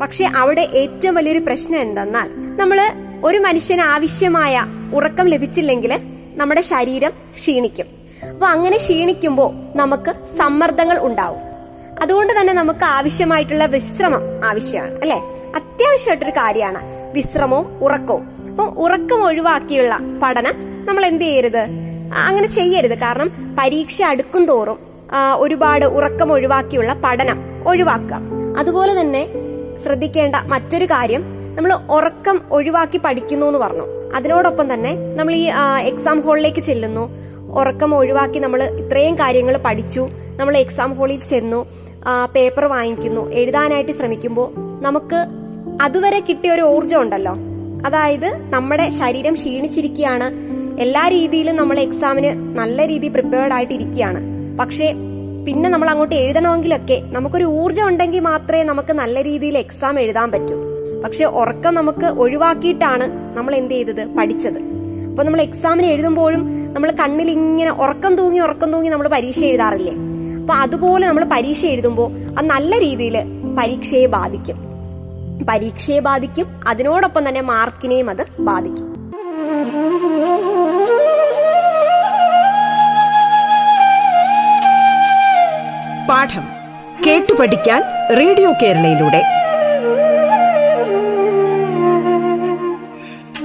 പക്ഷെ 0.00 0.24
അവിടെ 0.24 0.60
ഏറ്റവും 0.60 1.14
വലിയൊരു 1.14 1.38
പ്രശ്നം 1.38 1.80
എന്തെന്നാൽ 1.80 2.28
നമ്മൾ 2.60 2.78
ഒരു 3.24 3.38
മനുഷ്യന് 3.38 3.80
ആവശ്യമായ 3.80 4.64
ഉറക്കം 4.94 5.26
ലഭിച്ചില്ലെങ്കിൽ 5.28 5.92
നമ്മുടെ 6.36 6.60
ശരീരം 6.60 7.12
ക്ഷീണിക്കും. 7.34 7.86
അപ്പൊ 8.30 8.46
അങ്ങനെ 8.46 8.76
ക്ഷീണിക്കുമ്പോൾ 8.76 9.50
നമുക്ക് 9.76 10.12
സമ്മർദ്ദങ്ങൾ 10.38 10.98
ഉണ്ടാവും. 10.98 11.40
അതുകൊണ്ട് 12.02 12.32
തന്നെ 12.40 12.52
നമുക്ക് 12.52 12.84
ആവശ്യമായിട്ടുള്ള 12.84 13.64
വിശ്രമം 13.64 14.22
ആവശ്യമാണ് 14.44 14.94
അല്ലെ? 15.00 15.16
അത്യാവശ്യമായിട്ടൊരു 15.56 16.30
കാര്യമാണ് 16.30 16.80
വിശ്രമവും 17.12 17.84
ഉറക്കവും. 17.84 18.24
അപ്പം 18.50 18.68
ഉറക്കം 18.78 19.24
ഒഴിവാക്കിയുള്ള 19.24 19.98
പഠനം 20.22 20.54
നമ്മൾ 20.86 21.06
എന്ത് 21.06 21.24
ചെയ്യരുത്? 21.24 21.66
അങ്ങനെ 22.26 22.48
ചെയ്യരുത്. 22.48 22.98
കാരണം 22.98 23.56
പരീക്ഷ 23.60 24.02
അടുക്കും 24.02 24.46
തോറും 24.46 24.78
ഒരുപാട് 25.36 25.86
ഉറക്കം 25.86 26.32
ഒഴിവാക്കിയുള്ള 26.32 26.92
പഠനം 27.04 27.38
ഒഴിവാക്കുക. 27.66 28.20
അതുപോലെ 28.58 29.00
തന്നെ 29.00 29.26
ശ്രദ്ധിക്കേണ്ട 29.84 30.36
മറ്റൊരു 30.36 30.84
കാര്യം 30.84 31.24
നമ്മൾ 31.56 31.72
ഉറക്കം 31.74 32.40
ഒഴിവാക്കി 32.50 32.98
പഠിക്കുന്നു 32.98 33.46
എന്ന് 33.46 33.58
പറഞ്ഞു. 33.58 33.95
അതിനോടൊപ്പം 34.14 34.74
തന്നെ 34.74 34.92
നമ്മൾ 35.18 35.34
ഈ 35.34 35.44
എക്സാം 35.90 36.20
ഹാളിലേക്ക് 36.20 36.60
ചെല്ലുന്നു. 36.60 37.04
ഉറക്കം 37.60 37.94
ഒഴിവാക്കി 37.94 38.38
നമ്മൾ 38.38 38.62
ഇത്രയും 38.62 39.14
കാര്യങ്ങൾ 39.18 39.56
പഠിച്ചു. 39.66 40.08
നമ്മൾ 40.36 40.56
എക്സാം 40.56 40.92
ഹാളിൽ 40.98 41.20
ചെന്നു 41.32 41.66
പേപ്പർ 42.34 42.64
വാങ്ങിക്കുന്നു. 42.64 43.30
എഴുതാനായിട്ട് 43.32 43.92
ശ്രമിക്കുമ്പോൾ 43.92 44.48
നമുക്ക് 44.82 45.20
അതുവരെ 45.82 46.20
കിട്ടിയ 46.20 46.50
ഒരു 46.52 46.62
ഊർജം 46.62 47.00
ഉണ്ടല്ലോ. 47.00 47.34
അതായത് 47.86 48.28
നമ്മുടെ 48.54 48.90
ശരീരം 48.90 49.34
ക്ഷീണിച്ചിരിക്കുകയാണ്. 49.34 50.28
എല്ലാ 50.80 51.08
രീതിയിലും 51.08 51.56
നമ്മൾ 51.56 51.78
എക്സാമിന് 51.78 52.30
നല്ല 52.58 52.86
രീതിയിൽ 52.86 53.12
പ്രിപ്പയർഡ് 53.12 53.52
ആയിട്ട് 53.52 53.74
ഇരിക്കുകയാണ് 53.74 54.20
പക്ഷേ 54.58 54.92
പിന്നെ 55.46 55.68
നമ്മൾ 55.70 55.88
അങ്ങോട്ട് 55.90 56.14
എഴുതണമെങ്കിലൊക്കെ 56.14 57.02
നമുക്കൊരു 57.06 57.44
ഊർജം 57.44 57.86
ഉണ്ടെങ്കിൽ 57.88 58.20
മാത്രമേ 58.20 58.62
നമുക്ക് 58.62 58.92
നല്ല 58.92 59.22
രീതിയിൽ 59.22 59.58
എക്സാം 59.58 60.00
എഴുതാൻ 60.00 60.30
പറ്റൂ. 60.32 60.65
പക്ഷെ 61.06 61.24
ഉറക്കം 61.24 61.74
നമുക്ക് 61.74 62.06
ഒഴിവാക്കിയിട്ടാണ് 62.06 63.36
നമ്മൾ 63.36 63.54
എന്ത് 63.54 63.74
ചെയ്തത്? 63.74 64.16
പഠിച്ചത്. 64.16 64.58
അപ്പൊ 65.10 65.24
നമ്മൾ 65.24 65.40
എക്സാമിന് 65.40 65.86
എഴുതുമ്പോഴും 65.86 66.72
നമ്മൾ 66.74 66.90
കണ്ണിൽ 66.90 67.30
ഇങ്ങനെ 67.30 67.70
ഉറക്കം 67.70 68.16
തൂങ്ങി 68.16 68.38
ഉറക്കം 68.38 68.72
തൂങ്ങി 68.72 68.88
നമ്മൾ 68.88 69.08
പരീക്ഷ 69.08 69.44
എഴുതാറില്ലേ? 69.44 69.92
അപ്പൊ 70.40 70.54
അതുപോലെ 70.54 71.06
നമ്മൾ 71.06 71.24
പരീക്ഷ 71.32 71.64
എഴുതുമ്പോൾ 71.66 72.10
അത് 72.38 72.46
നല്ല 72.46 72.78
രീതിയിൽ 72.78 73.18
പരീക്ഷയെ 73.58 74.06
ബാധിക്കും. 74.06 74.58
പരീക്ഷയെ 75.48 76.00
ബാധിക്കും. 76.00 76.46
അതിനോടൊപ്പം 76.66 77.28
തന്നെ 77.28 77.40
മാർക്കിനെയും 77.40 78.10
അത് 78.10 78.26
ബാധിക്കും. 78.40 78.86
പാഠം 86.08 86.44
കേട്ടു 87.06 87.32
പഠിക്കാൻ 87.34 87.82
റേഡിയോ 88.16 88.52
കേരളയിലൂടെ. 88.62 89.35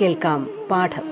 കേൾക്കാം 0.00 0.40
പാഠം. 0.70 1.06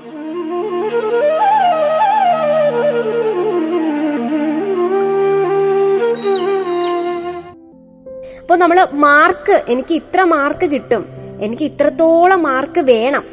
അപ്പോൾ 8.41 8.57
നമ്മൾ 8.57 8.87
മാർക്ക് 8.91 9.63
എനിക്ക് 9.67 9.93
ഇത്ര 9.93 10.21
മാർക്ക് 10.23 10.67
കിട്ടും 10.71 11.05
എനിക്ക് 11.45 11.63
ഇത്രത്തോളം 11.63 12.43
മാർക്ക് 12.43 12.81
വേണം 12.91 13.23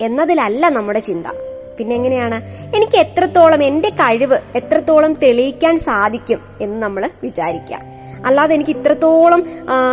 എന്നതിലല്ല 0.00 0.68
നമ്മുടെ 0.68 0.98
ചിന്ത. 0.98 1.26
പിന്നെ 1.78 1.96
എങ്ങനെയാണ്? 1.96 2.38
എനിക്ക് 2.76 2.96
എത്രത്തോളം 2.96 3.62
എന്റെ 3.62 3.88
കഴിവ് 3.88 4.38
എത്രത്തോളം 4.56 5.12
തെളിയിക്കാൻ 5.22 5.78
സാധിക്കും 5.78 6.40
എന്ന് 6.60 6.82
നമ്മൾ 6.82 7.10
വിചാരിക്കുക. 7.22 7.78
അല്ലാതെ 8.26 8.54
എനിക്ക് 8.54 8.70
ഇത്രത്തോളം 8.70 9.40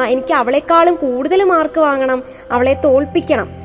എനിക്ക് 0.08 0.34
അവളെക്കാളും 0.34 0.96
കൂടുതൽ 0.96 1.44
മാർക്ക് 1.44 1.80
വാങ്ങണം 1.80 2.24
അവളെ 2.52 2.74
തോൽപ്പിക്കണം 2.74 3.59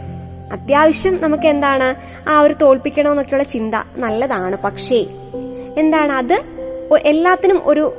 അത്യാവശ്യം 0.54 1.22
നമുക്ക് 1.22 1.46
എന്താണ് 1.46 1.94
ആ 2.30 2.40
ഒരു 2.40 2.54
തോൽപ്പിക്കണമെന്നൊക്കെയുള്ള 2.54 3.42
ചിന്ത 3.42 3.74
നല്ലതാണ്. 3.96 4.56
പക്ഷേ 4.64 5.06
എന്താണ് 5.76 6.12
അത് 6.12 6.42
എല്ലാത്തിനും 7.02 7.62
ഒരു 7.64 7.94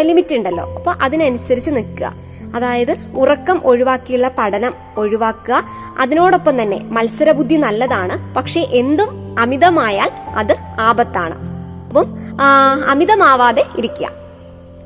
ലിമിറ്റ് 0.00 0.34
ഉണ്ടല്ലോ. 0.34 0.74
അപ്പൊ 0.74 0.92
അതിനനുസരിച്ച് 1.02 1.70
നിൽക്കുക. 1.70 2.14
അതായത് 2.54 2.96
ഉറക്കം 3.14 3.60
ഒഴിവാക്കിയുള്ള 3.64 4.30
പഠനം 4.38 4.74
ഒഴിവാക്കുക. 4.96 5.62
അതിനോടൊപ്പം 5.98 6.62
തന്നെ 6.62 6.80
മത്സരബുദ്ധി 6.82 7.54
നല്ലതാണ്. 7.54 8.34
പക്ഷേ 8.34 8.60
എന്തും 8.60 9.36
അമിതമായാൽ 9.38 10.10
അത് 10.36 10.56
ആപത്താണ്. 10.80 11.34
അപ്പം 11.86 12.06
അമിതമാവാതെ 12.88 13.64
ഇരിക്കുക. 13.78 14.08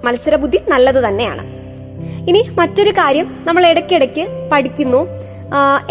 മത്സരബുദ്ധി 0.05 0.61
നല്ലത് 0.69 1.09
തന്നെയാണ്. 1.09 1.43
ഇനി 2.29 2.51
മറ്റൊരു 2.59 2.91
കാര്യം 2.91 3.37
നമ്മൾ 3.47 3.67
ഇടയ്ക്കിടയ്ക്ക് 3.67 4.49
പഠിക്കുന്നു. 4.53 5.07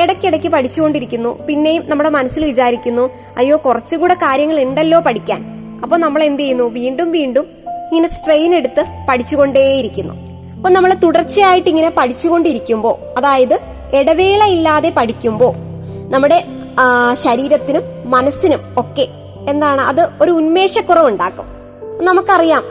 ഇടയ്ക്കിടയ്ക്ക് 0.01 0.47
പഠിച്ചുകൊണ്ടിരിക്കുന്നു. 0.47 1.31
പിന്നെയും 1.47 1.83
നമ്മുടെ 1.89 2.09
മനസ്സിൽ 2.09 2.45
വിചാരിക്കുന്നു 2.45 3.09
അയ്യോ 3.37 3.57
കുറച്ചുകൂടെ 3.65 4.13
കാര്യങ്ങൾ 4.13 4.59
ഉണ്ടല്ലോ 4.59 4.99
പഠിക്കാൻ. 4.99 5.41
അപ്പൊ 5.83 5.97
നമ്മൾ 5.97 6.23
എന്ത് 6.23 6.41
ചെയ്യുന്നു? 6.41 6.65
വീണ്ടും 6.79 7.11
വീണ്ടും 7.11 7.45
ഇങ്ങനെ 7.89 8.07
സ്ട്രെയിൻ 8.07 8.51
എടുത്ത് 8.55 8.83
പഠിച്ചുകൊണ്ടേയിരിക്കുന്നു. 9.09 10.13
അപ്പൊ 10.57 10.69
നമ്മൾ 10.69 10.91
തുടർച്ചയായിട്ട് 11.03 11.69
ഇങ്ങനെ 11.69 11.89
പഠിച്ചുകൊണ്ടിരിക്കുമ്പോൾ 11.97 12.95
അതായത് 13.17 13.55
ഇടവേള 13.99 14.43
ഇല്ലാതെ 14.55 14.89
പഠിക്കുമ്പോൾ 14.97 15.53
നമ്മുടെ 16.13 16.37
ശരീരത്തിനും 17.23 17.83
മനസ്സിനും 18.13 18.61
ഒക്കെ 18.81 19.05
എന്താണ്? 19.51 19.81
അത് 19.81 20.01
ഒരു 20.21 20.31
ഉന്മേഷക്കുറവ് 20.31 21.07
ഉണ്ടാക്കും 21.07 21.47
നമുക്കറിയാം 22.07 22.63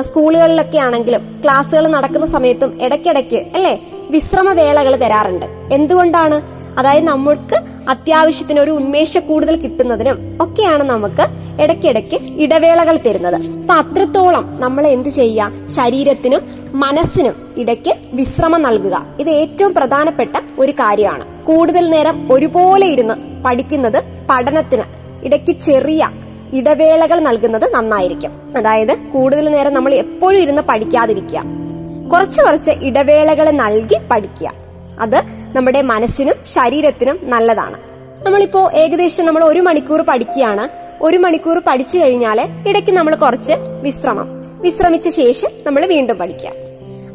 സ്കൂളുകളിലൊക്കെ 0.00 0.78
ആണെങ്കിലും 0.78 1.22
ക്ലാസ്സുകൾ 1.44 1.84
നടക്കുന്ന 1.86 2.26
സമയത്തും 2.26 2.70
ഇടയ്ക്കിടയ്ക്ക് 2.82 3.40
അല്ലേ? 3.56 3.72
വിശ്രമവേളകൾ 4.10 4.96
തരാറുണ്ട്. 4.96 5.46
എന്തുകൊണ്ടാണ്? 5.72 6.58
അതായത് 6.78 7.04
നമ്മൾക്ക് 7.04 7.56
അത്യാവശ്യത്തിന് 7.88 8.60
ഒരു 8.60 8.70
ഉന്മേഷ 8.70 9.18
കൂടുതൽ 9.18 9.56
കിട്ടുന്നതിനും 9.56 10.38
ഒക്കെയാണ് 10.40 10.82
നമുക്ക് 10.82 11.26
ഇടയ്ക്കിടയ്ക്ക് 11.62 12.18
ഇടവേളകൾ 12.40 12.96
തരുന്നത്. 12.96 13.34
അപ്പൊ 13.34 13.74
അത്രത്തോളം 13.74 14.60
നമ്മൾ 14.60 14.86
എന്ത് 14.86 15.08
ചെയ്യുക? 15.08 15.50
ശരീരത്തിനും 15.66 16.40
മനസ്സിനും 16.72 17.34
ഇടയ്ക്ക് 17.56 17.94
വിശ്രമം 18.12 18.62
നൽകുക. 18.62 19.06
ഇത് 19.20 19.30
ഏറ്റവും 19.30 19.74
പ്രധാനപ്പെട്ട 19.74 20.36
ഒരു 20.58 20.72
കാര്യമാണ്. 20.72 21.44
കൂടുതൽ 21.44 21.90
നേരം 21.90 22.32
ഒരുപോലെ 22.32 22.86
ഇരുന്ന് 22.86 23.44
പഠിക്കുന്നത് 23.44 24.02
പഠനത്തിന് 24.30 24.82
ഇടയ്ക്ക് 25.24 25.60
ചെറിയ 25.60 26.08
ഇടവേളകൾ 26.52 27.18
നൽകുന്നത് 27.18 27.74
നന്നായിരിക്കും. 27.74 28.30
അതായത് 28.56 28.96
കൂടുതൽ 28.96 29.48
നേരം 29.48 29.74
നമ്മൾ 29.74 29.94
എപ്പോഴും 29.94 30.40
ഇരുന്ന് 30.40 30.62
പഠിക്കാതിരിക്കുക. 30.62 31.67
കുറച്ച് 32.12 32.42
കുറച്ച് 32.42 32.70
ഇടവേളകൾ 32.70 33.50
നൽകി 33.50 33.98
പഠിക്കുക. 34.10 34.52
അത് 35.00 35.22
നമ്മുടെ 35.56 35.82
മനസ്സിനും 35.82 36.34
ശരീരത്തിനും 36.54 37.18
നല്ലതാണ്. 37.22 37.78
നമ്മളിപ്പോ 38.26 38.70
ഏകദേശം 38.74 39.26
നമ്മൾ 39.26 39.44
ഒരു 39.44 39.60
മണിക്കൂർ 39.60 40.02
പഠിക്കുകയാണ്. 40.02 40.68
ഒരു 41.02 41.16
മണിക്കൂർ 41.16 41.58
പഠിച്ചു 41.66 41.98
കഴിഞ്ഞാൽ 41.98 42.40
ഇടയ്ക്ക് 42.68 42.90
നമ്മൾ 42.90 43.14
കുറച്ച് 43.14 43.52
വിശ്രമം. 43.82 44.28
വിശ്രമിച്ച 44.60 45.08
ശേഷം 45.08 45.48
നമ്മൾ 45.66 45.86
വീണ്ടും 45.86 46.18
പഠിക്കുക. 46.18 46.50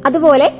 അതുപോലെ 0.05 0.51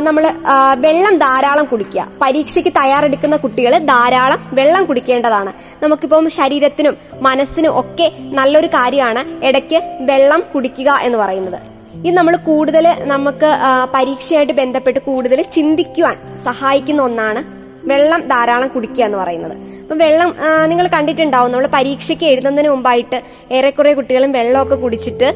നമ്മൾ 0.00 0.30
വെള്ളം 0.76 1.18
ധാരാളം 1.18 1.64
കുടിക്കുക. 1.64 2.06
പരീക്ഷയ്ക്ക് 2.22 2.70
തയ്യാറെടുക്കുന്ന 2.70 3.36
കുട്ടികൾ 3.36 3.78
ധാരാളം 3.78 4.50
വെള്ളം 4.52 4.84
കുടിക്കേണ്ടതാണ്. 4.84 5.52
നമുക്കിപ്പം 5.84 6.30
ശരീരത്തിനും 6.30 6.96
മനസ്സിനും 7.20 7.80
ഒക്കെ 7.80 8.12
നല്ലൊരു 8.18 8.66
കാര്യമാണ് 8.66 9.44
ഇടയ്ക്ക് 9.44 9.98
വെള്ളം 10.00 10.44
കുടിക്കുക 10.54 10.90
എന്ന് 11.02 11.18
പറയുന്നത്. 11.18 11.71
ഇത് 12.06 12.14
നമ്മൾ 12.18 12.34
കൂടുതൽ 12.48 12.86
നമുക്ക് 13.12 13.48
പരീക്ഷയായിട്ട് 13.94 14.54
ബന്ധപ്പെട്ട് 14.60 15.00
കൂടുതൽ 15.08 15.38
ചിന്തിക്കുവാൻ 15.56 16.16
സഹായിക്കുന്ന 16.46 17.02
ഒന്നാണ് 17.08 17.42
വെള്ളം 17.90 18.20
ധാരാളം 18.32 18.68
കുടിക്കുക 18.74 19.04
എന്ന് 19.04 19.18
പറയുന്നത്. 19.20 19.54
അപ്പൊ 19.82 19.94
വെള്ളം 20.02 20.30
നിങ്ങൾ 20.70 20.86
കണ്ടിട്ടുണ്ടാവും 20.92 21.50
നമ്മൾ 21.52 21.66
പരീക്ഷയ്ക്ക് 21.74 22.26
എഴുതുന്നതിന് 22.32 22.70
മുമ്പായിട്ട് 22.72 23.18
ഏറെക്കുറെ 23.56 23.92
കുട്ടികളും 23.98 24.30
വെള്ളമൊക്കെ 24.36 24.76
കുടിച്ചിട്ട് 24.84 25.28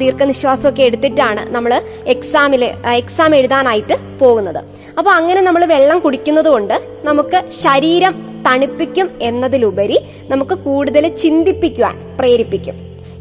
ദീർഘനിശ്വാസമൊക്കെ 0.00 0.82
എടുത്തിട്ടാണ് 0.88 1.44
നമ്മൾ 1.54 1.72
എക്സാമിൽ 2.14 2.64
എക്സാം 3.00 3.34
എഴുതാനായിട്ട് 3.38 3.96
പോകുന്നത്. 4.20 4.60
അപ്പൊ 4.98 5.10
അങ്ങനെ 5.18 5.40
നമ്മൾ 5.48 5.64
വെള്ളം 5.74 5.98
കുടിക്കുന്നത് 6.04 6.50
കൊണ്ട് 6.54 6.76
നമുക്ക് 7.08 7.40
ശരീരം 7.64 8.14
തണുപ്പിക്കും 8.46 9.08
എന്നതിലുപരി 9.28 9.98
നമുക്ക് 10.32 10.54
കൂടുതൽ 10.66 11.04
ചിന്തിപ്പിക്കുവാൻ 11.24 11.96
പ്രേരിപ്പിക്കും. 12.20 12.78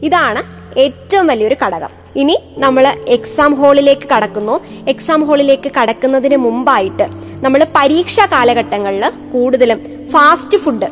ഇതാണ് 0.10 0.44
ഏറ്റവും 0.86 1.26
വലിയൊരു 1.32 1.58
ഘടകം. 1.64 1.92
ഇനി 2.20 2.36
നമ്മൾ 2.58 2.86
എക്സാം 3.16 3.52
ഹാളിലേക്ക് 3.62 4.08
കടക്കുന്നു. 4.14 4.56
എക്സാം 4.88 5.22
ഹാളിലേക്ക് 5.28 5.72
കടക്കുന്നതിന് 5.78 6.38
മുമ്പായിട്ട് 6.46 7.06
നമ്മൾ 7.46 7.62
പരീക്ഷാ 7.78 8.26
കാലഘട്ടങ്ങളിൽ 8.34 9.06
കൂടുതലും 9.34 9.80
ഫാസ്റ്റ് 10.14 10.58
ഫുഡ് 10.64 10.90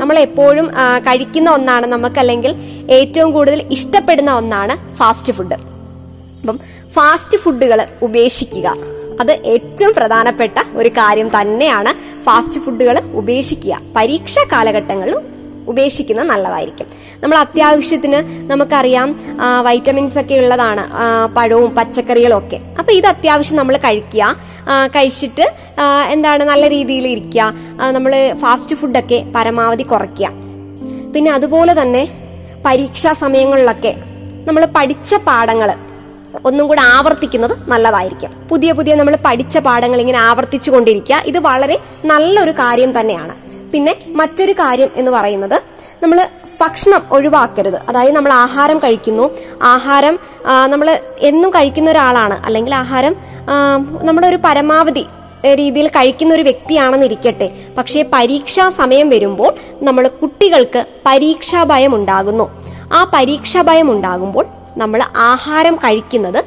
നമ്മൾ 0.00 0.16
എപ്പോഴും 0.18 0.66
കഴിക്കുന്ന 1.06 1.48
ഒന്നാണ് 1.50 1.86
നമുക്കല്ലെങ്കിൽ 1.86 2.52
ഏറ്റവും 2.98 3.30
കൂടുതൽ 3.32 3.60
ഇഷ്ടപ്പെടുന്ന 3.76 4.30
ഒന്നാണ് 4.40 4.76
ഫാസ്റ്റ് 4.98 5.32
ഫുഡ് 5.32 5.58
അപ്പം 6.40 6.58
ഫാസ്റ്റ് 6.94 7.38
ഫുഡുകൾ 7.38 7.80
ഉപേക്ഷിക്കുക. 8.02 8.68
അത് 9.22 9.32
ഏറ്റവും 9.54 9.92
പ്രധാനപ്പെട്ട 9.98 10.58
ഒരു 10.80 10.88
കാര്യം 10.88 11.28
തന്നെയാണ് 11.40 11.90
ഫാസ്റ്റ് 12.26 12.60
ഫുഡുകൾ 12.64 12.96
ഉപേക്ഷിക്കുക. 13.20 13.74
പരീക്ഷാ 13.96 14.44
കാലഘട്ടങ്ങളിൽ 14.52 15.16
ഉപേക്ഷിക്കുന്നത് 15.68 16.28
നല്ലതായിരിക്കും. 16.30 16.86
നമ്മൾ 17.22 17.36
അത്യാവശ്യത്തിന് 17.36 18.18
നമുക്കറിയാം 18.50 19.08
വൈറ്റമിൻസ് 19.66 20.18
ഒക്കെ 20.18 20.36
ഉള്ളതാണ് 20.42 20.82
പഴവും 21.36 21.70
പച്ചക്കറികളും 21.74 22.36
ഒക്കെ 22.38 22.58
അപ്പൊ 22.78 22.92
ഇത് 22.92 23.06
അത്യാവശ്യം 23.06 23.58
നമ്മൾ 23.60 23.76
കഴിക്കുക. 23.76 24.36
കഴിച്ചിട്ട് 24.96 25.46
എന്താണ് 26.14 26.42
നല്ല 26.50 26.64
രീതിയിൽ 26.68 27.06
ഇരിക്കുക. 27.08 27.42
നമ്മൾ 27.96 28.12
ഫാസ്റ്റ് 28.42 28.76
ഫുഡൊക്കെ 28.76 29.18
പരമാവധി 29.36 29.82
കുറയ്ക്കുക. 29.82 30.30
പിന്നെ 31.14 31.30
അതുപോലെ 31.32 31.82
തന്നെ 31.82 32.02
പരീക്ഷാ 32.66 33.12
സമയങ്ങളിലൊക്കെ 33.12 33.92
നമ്മൾ 34.48 34.62
പഠിച്ച 34.76 35.14
പാഠങ്ങൾ 35.28 35.70
ഒന്നും 36.48 36.64
കൂടെ 36.68 36.82
ആവർത്തിക്കുന്നത് 36.96 37.54
നല്ലതായിരിക്കും. 37.70 38.32
പുതിയ 38.50 38.72
പുതിയ 38.72 38.92
നമ്മൾ 38.94 39.14
പഠിച്ച 39.24 39.58
പാഠങ്ങൾ 39.58 40.00
ഇങ്ങനെ 40.00 40.18
ആവർത്തിച്ചു 40.18 40.70
കൊണ്ടിരിക്കുക. 40.70 41.22
ഇത് 41.30 41.38
വളരെ 41.48 41.76
നല്ലൊരു 42.04 42.52
കാര്യം 42.60 43.00
തന്നെയാണ്. 43.00 43.34
പിന്നെ 43.72 43.94
മറ്റൊരു 44.20 44.52
കാര്യം 44.52 44.90
എന്ന് 44.96 45.10
പറയുന്നത് 45.16 45.58
നമ്മൾ 46.02 46.20
ഭക്ഷണം 46.60 47.02
ഒഴിവാക്കരുത്. 47.12 47.78
അതായത് 47.88 48.16
നമ്മൾ 48.16 48.32
ആഹാരം 48.32 48.78
കഴിക്കുന്നു. 48.78 49.24
ആഹാരം 49.62 50.18
നമ്മൾ 50.72 50.88
എന്നും 51.30 51.50
കഴിക്കുന്ന 51.50 51.90
ഒരാളാണ്. 51.90 52.46
അല്ലെങ്കിൽ 52.46 52.74
ആഹാരം 52.74 53.16
നമ്മുടെ 54.02 54.26
ഒരു 54.26 54.38
പരമാവധി 54.44 55.06
രീതിയിൽ 55.60 55.88
കഴിക്കുന്ന 55.88 56.32
ഒരു 56.34 56.42
വ്യക്തിയാണെന്നിരിക്കട്ടെ 56.42 57.46
പക്ഷേ 57.78 58.00
പരീക്ഷാ 58.14 58.64
സമയം 58.80 59.08
വരുമ്പോൾ 59.08 59.52
നമ്മൾ 59.82 60.04
കുട്ടികൾക്ക് 60.08 60.80
പരീക്ഷാ 61.06 61.60
ഭയം 61.64 61.94
ഉണ്ടാകുന്നു. 61.94 62.46
ആ 62.92 63.00
പരീക്ഷാ 63.14 63.62
ഭയം 63.62 63.88
ഉണ്ടാകുമ്പോൾ 63.90 64.46
നമ്മൾ 64.76 65.00
ആഹാരം 65.16 65.76
കഴിക്കുന്നത് 65.76 66.40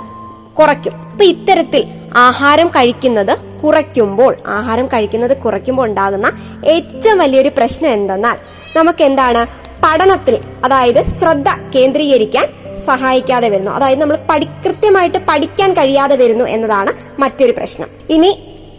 കുറയ്ക്കും. 0.59 0.93
അപ്പൊ 1.11 1.25
ഇത്തരത്തിൽ 1.25 1.83
ആഹാരം 2.17 2.67
കഴിക്കുന്നത് 2.67 3.33
കുറയ്ക്കുമ്പോൾ 3.63 4.35
ആഹാരം 4.47 4.87
കഴിക്കുന്നത് 4.87 5.37
കുറയ്ക്കുമ്പോൾ 5.37 5.85
ഉണ്ടാകുന്ന 5.89 6.27
ഏറ്റവും 6.65 7.17
വലിയൊരു 7.17 7.51
പ്രശ്നം 7.57 7.89
എന്തെന്നാൽ 7.89 8.37
നമുക്ക് 8.77 9.03
എന്താണ് 9.03 9.41
പഠനത്തിൽ 9.83 10.35
അതായത് 10.65 11.01
ശ്രദ്ധ 11.19 11.49
കേന്ദ്രീകരിക്കാൻ 11.75 12.47
സഹായിക്കാതെ 12.85 13.49
വരുന്നു. 13.49 13.71
അതായത് 13.71 14.01
നമ്മൾ 14.01 14.17
പഠി 14.29 14.47
കൃത്യമായിട്ട് 14.65 15.17
പഠിക്കാൻ 15.29 15.73
കഴിയാതെ 15.73 16.15
വരുന്നു 16.15 16.45
എന്നതാണ് 16.45 16.91
മറ്റൊരു 17.21 17.53
പ്രശ്നം. 17.57 17.89
ഇനി 18.09 18.31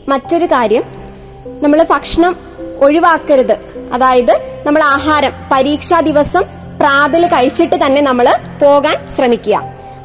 മറ്റൊരു 0.08 0.46
കാര്യം 0.46 0.84
നമ്മൾ 1.64 1.86
ഭക്ഷണം 1.90 2.36
ഒഴിവാക്കരുത്. 2.84 3.54
അതായത് 3.92 4.34
നമ്മൾ 4.66 4.82
ആഹാരം 4.82 5.32
പരീക്ഷാ 5.52 6.00
ദിവസം 6.00 6.44
പ്രാതൽ 6.80 7.22
കഴിച്ചിട്ട് 7.26 7.86
തന്നെ 7.86 8.00
നമ്മൾ 8.00 8.26
പോകാൻ 8.62 8.96
ശ്രമിക്കുക. 9.16 9.56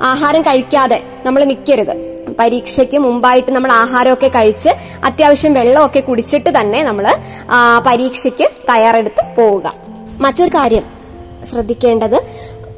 ആഹാരം 0.02 0.42
കഴിക്കാതെ 0.42 1.00
നമ്മൾ 1.26 1.44
നിൽക്കരുത് 1.44 1.94
പരീക്ഷയ്ക്ക് 2.40 2.98
മുമ്പായിട്ട് 2.98 3.52
നമ്മൾ 3.52 3.72
ആഹാരമൊക്കെ 3.72 4.28
കഴിച്ച് 4.28 4.70
അത്യാവശ്യം 5.04 5.54
വെള്ളമൊക്കെ 5.54 6.00
കുടിച്ചിട്ട് 6.00 6.50
തന്നെ 6.60 6.84
നമ്മൾ 6.84 7.06
പരീക്ഷയ്ക്ക് 7.88 8.48
തയ്യാറെടുത്ത് 8.70 9.24
പോവുക. 9.38 9.74
മറ്റൊരു 10.20 10.50
കാര്യം 10.50 10.84
ശ്രദ്ധിക്കേണ്ടത് 11.46 12.22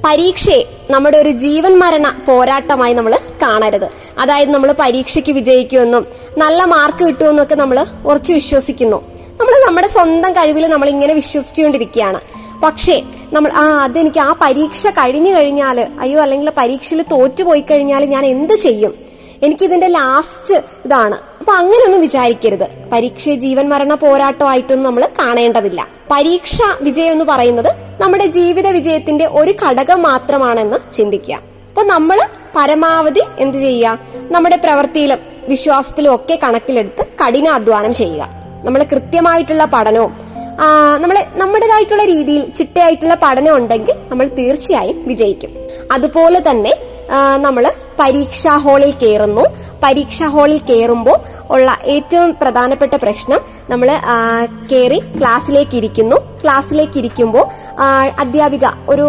പരീക്ഷയെ 0.05 0.63
നമ്മുടെ 0.91 1.17
ഒരു 1.17 1.29
ജീവൻ 1.29 1.79
മരണ 1.79 2.19
പോരാട്ടമായി 2.27 2.93
നമ്മൾ 2.93 3.17
കാണരുത്. 3.41 3.89
അതായത് 4.19 4.51
നമ്മൾ 4.51 4.75
പരീക്ഷയ്ക്ക് 4.79 5.31
വിജയിക്കുമെന്നും 5.31 6.07
നല്ല 6.37 6.63
മാർക്ക് 6.63 7.03
കിട്ടുമെന്നൊക്കെ 7.07 7.55
നമ്മൾ 7.55 7.85
ഉറച്ചു 8.05 8.33
വിശ്വസിക്കുന്നു. 8.33 8.97
നമ്മൾ 9.39 9.65
നമ്മുടെ 9.67 9.87
സ്വന്തം 9.87 10.33
കഴിവിൽ 10.33 10.67
നമ്മൾ 10.67 10.89
ഇങ്ങനെ 10.89 11.13
വിശ്വസിച്ചുകൊണ്ടിരിക്കുകയാണ്. 11.13 12.21
പക്ഷേ 12.63 13.01
നമ്മൾ 13.33 13.51
ആ 13.51 13.83
അതെനിക്ക് 13.83 14.19
ആ 14.19 14.35
പരീക്ഷ 14.41 14.87
കഴിഞ്ഞു 14.87 15.35
കഴിഞ്ഞാൽ 15.35 15.87
അയ്യോ 15.99 16.21
അല്ലെങ്കിൽ 16.21 16.51
പരീക്ഷയിൽ 16.57 17.01
തോറ്റുപോയി 17.01 17.61
കഴിഞ്ഞാൽ 17.61 18.05
ഞാൻ 18.05 18.25
എന്ത് 18.25 18.53
ചെയ്യും? 18.53 18.95
എനിക്ക് 19.43 19.63
ഇതിന്റെ 19.63 19.87
ലാസ്റ്റ് 19.87 20.55
ഇതാണ്. 20.85 21.17
അപ്പൊ 21.39 21.53
അങ്ങനെയൊന്നും 21.53 22.01
വിചാരിക്കരുത്. 22.01 22.67
പരീക്ഷ 22.91 23.29
ജീവൻ 23.29 23.69
മരണ 23.69 23.93
പോരാട്ടമായിട്ടൊന്നും 23.93 24.85
നമ്മൾ 24.85 25.05
കാണേണ്ടതില്ല. 25.19 25.87
പരീക്ഷ 26.11 26.57
വിജയം 26.81 27.11
എന്ന് 27.11 27.25
പറയുന്നത് 27.25 27.71
നമ്മുടെ 28.01 28.25
ജീവിത 28.25 28.67
വിജയത്തിന്റെ 28.67 29.25
ഒരു 29.39 29.53
ഘടകം 29.63 29.99
മാത്രമാണെന്ന് 30.03 30.77
ചിന്തിക്കുക. 30.95 31.35
അപ്പൊ 31.69 31.83
നമ്മൾ 31.83 32.17
പരമാവധി 32.55 33.23
എന്ത് 33.39 33.57
ചെയ്യുക? 33.57 33.99
നമ്മുടെ 34.31 34.55
പ്രവൃത്തിയിലും 34.55 35.19
വിശ്വാസത്തിലും 35.49 36.15
ഒക്കെ 36.15 36.39
കണക്കിലെടുത്ത് 36.43 37.03
കഠിനാധ്വാനം 37.21 37.93
ചെയ്യുക. 37.93 38.23
നമ്മൾ 38.65 38.83
കൃത്യമായിട്ടുള്ള 38.91 39.65
പഠനവും 39.65 40.13
നമ്മൾ 41.01 41.17
നമ്മുടേതായിട്ടുള്ള 41.41 42.03
രീതിയിൽ 42.05 42.43
ചിട്ടയായിട്ടുള്ള 42.57 43.15
പഠനം 43.23 43.53
ഉണ്ടെങ്കിൽ 43.55 43.95
നമ്മൾ 44.09 44.25
തീർച്ചയായും 44.39 44.97
വിജയിക്കും. 45.07 45.51
അതുപോലെ 45.91 46.39
തന്നെ 46.49 46.73
നമ്മൾ 47.45 47.63
പരീക്ഷാ 47.99 48.53
ഹാളിൽ 48.57 48.91
കയറുന്നു 49.03 49.45
പരീക്ഷാ 49.83 50.27
ഹാളിൽ 50.27 50.59
കയറുമ്പോൾ 50.69 51.17
ഉള്ള 51.55 51.69
ഏറ്റവും 51.93 52.29
പ്രധാനപ്പെട്ട 52.41 52.95
പ്രശ്നം 53.03 53.39
നമ്മൾ 53.71 53.89
കയറി 54.71 54.99
ക്ലാസ്സിലേക്ക് 55.19 55.75
ഇരിക്കുന്നു 55.79 56.17
ക്ലാസ്സിലേക്ക് 56.43 56.97
ഇരിക്കുമ്പോൾ 57.01 57.45
അധ്യാപിക 58.23 58.65
ഒരു 58.89 59.05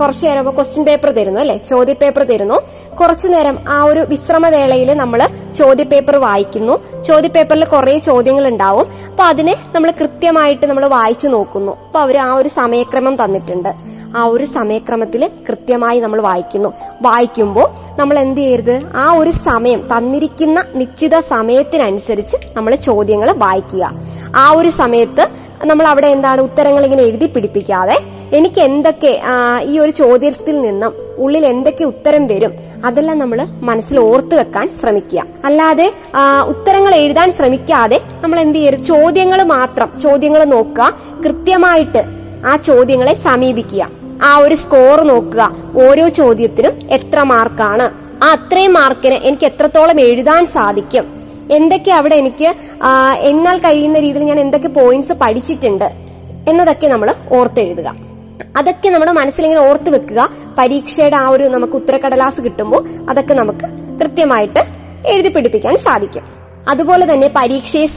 കുറച്ചു 0.00 0.26
നേരം 0.26 0.50
ക്വസ്റ്റ്യൻ 0.58 0.84
പേപ്പർ 0.88 1.10
തരുന്നു 1.18 1.40
അല്ലെ? 1.40 1.56
ചോദ്യ 1.70 1.94
പേപ്പർ 2.02 2.22
തരുന്നു. 2.22 2.58
കുറച്ചു 3.00 3.28
നേരം 3.28 3.56
ആ 3.68 3.82
ഒരു 3.90 4.00
വിശ്രമവേളയിൽ 4.12 4.90
നമ്മൾ 5.02 5.20
ചോദ്യ 5.58 5.84
പേപ്പർ 5.92 6.16
വായിക്കുന്നു. 6.24 6.74
ചോദ്യ 7.08 7.28
പേപ്പറിൽ 7.36 7.64
കുറെ 7.64 7.98
ചോദ്യങ്ങൾ 8.08 8.46
ഉണ്ടാവും 8.52 8.86
അപ്പൊ 9.10 9.24
അതിനെ 9.24 9.54
നമ്മൾ 9.74 9.90
കൃത്യമായിട്ട് 10.00 10.66
നമ്മൾ 10.70 10.86
വായിച്ചു 10.96 11.28
നോക്കുന്നു. 11.28 11.72
അപ്പൊ 11.86 12.00
അവർ 12.00 12.16
ആ 12.26 12.30
ഒരു 12.40 12.50
സമയക്രമം 12.60 13.16
തന്നിട്ടുണ്ട്. 13.22 13.70
ആ 14.18 14.22
ഒരു 14.34 14.46
സമയക്രമത്തിൽ 14.56 15.22
കൃത്യമായി 15.48 15.98
നമ്മൾ 16.04 16.20
വായിക്കുന്നു. 16.28 16.70
വായിക്കുമ്പോൾ 17.02 17.68
നമ്മൾ 18.00 18.16
എന്ത് 18.24 18.40
ചെയ്യരുത്? 18.40 18.76
ആ 19.04 19.06
ഒരു 19.20 19.32
സമയം 19.48 19.80
തന്നിരിക്കുന്ന 19.92 20.58
നിശ്ചിത 20.80 21.18
സമയത്തിനനുസരിച്ച് 21.32 22.36
നമ്മൾ 22.56 22.72
ചോദ്യങ്ങൾ 22.88 23.30
വായിക്കുക. 23.44 23.84
ആ 24.42 24.46
ഒരു 24.60 24.70
സമയത്ത് 24.80 25.24
നമ്മൾ 25.70 25.86
അവിടെ 25.92 26.08
എന്താണ് 26.16 26.40
ഉത്തരങ്ങൾ 26.48 26.82
ഇങ്ങനെ 26.88 27.04
എഴുതി 27.08 27.26
പിടിപ്പിക്കാതെ 27.34 27.96
എനിക്ക് 28.38 28.60
എന്തൊക്കെ 28.68 29.12
ഈ 29.70 29.74
ഒരു 29.84 29.92
ചോദ്യത്തിൽ 30.00 30.56
നിന്നും 30.66 30.92
ഉള്ളിൽ 31.24 31.44
എന്തൊക്കെ 31.52 31.84
ഉത്തരം 31.92 32.24
വരും 32.32 32.52
അതെല്ലാം 32.88 33.16
നമ്മൾ 33.22 33.38
മനസ്സിൽ 33.68 33.96
ഓർത്തു 34.08 34.34
വെക്കാൻ 34.40 34.66
ശ്രമിക്കുക. 34.80 35.22
അല്ലാതെ 35.48 35.88
ഉത്തരങ്ങൾ 36.52 36.92
എഴുതാൻ 37.02 37.28
ശ്രമിക്കാതെ 37.38 37.98
നമ്മൾ 38.22 38.38
എന്ത് 38.44 38.58
ചെയ്യരുത്? 38.58 38.84
ചോദ്യങ്ങൾ 38.92 39.40
മാത്രം 39.56 39.88
ചോദ്യങ്ങൾ 40.04 40.42
നോക്കുക. 40.54 40.86
കൃത്യമായിട്ട് 41.24 42.02
ആ 42.50 42.54
ചോദ്യങ്ങളെ 42.68 43.14
സമീപിക്കുക. 43.26 43.82
ആ 44.28 44.30
ഒരു 44.44 44.56
സ്കോർ 44.62 44.98
നോക്കുക. 45.10 45.42
ഓരോ 45.84 46.04
ചോദ്യത്തിനും 46.18 46.74
എത്ര 46.96 47.18
മാർക്കാണ്? 47.32 47.86
ആ 48.24 48.28
അത്രയും 48.36 48.72
മാർക്കിന് 48.80 49.16
എനിക്ക് 49.28 49.46
എത്രത്തോളം 49.50 49.98
എഴുതാൻ 50.06 50.42
സാധിക്കും? 50.56 51.04
എന്തൊക്കെ 51.56 51.92
അവിടെ 51.98 52.16
എനിക്ക് 52.22 52.48
എന്നാൽ 53.30 53.56
കഴിയുന്ന 53.66 53.98
രീതിയിൽ 54.04 54.24
ഞാൻ 54.30 54.40
എന്തൊക്കെ 54.44 54.70
പോയിന്റ്സ് 54.78 55.14
പഠിച്ചിട്ടുണ്ട് 55.22 55.88
എന്നതൊക്കെ 56.50 56.86
നമ്മൾ 56.92 57.08
ഓർത്തെഴുതുക 57.38 57.88
അതൊക്കെ 58.58 58.88
നമ്മുടെ 58.92 59.12
മനസ്സിലിങ്ങനെ 59.20 59.62
ഓർത്ത് 59.68 59.90
വെക്കുക. 59.94 60.20
പരീക്ഷയുടെ 60.58 61.16
ആ 61.22 61.26
ഒരു 61.34 61.44
നമുക്ക് 61.54 61.74
ഉത്തരക്കടലാസ് 61.80 62.40
കിട്ടുമ്പോൾ 62.46 62.82
അതൊക്കെ 63.10 63.34
നമുക്ക് 63.40 63.66
കൃത്യമായിട്ട് 64.00 64.62
എഴുതി 65.12 65.30
പിടിപ്പിക്കാൻ 65.34 65.74
സാധിക്കും. 65.86 66.24
അതുപോലെ 66.72 67.04
തന്നെ 67.12 67.28
പരീക്ഷയെ 67.36 67.88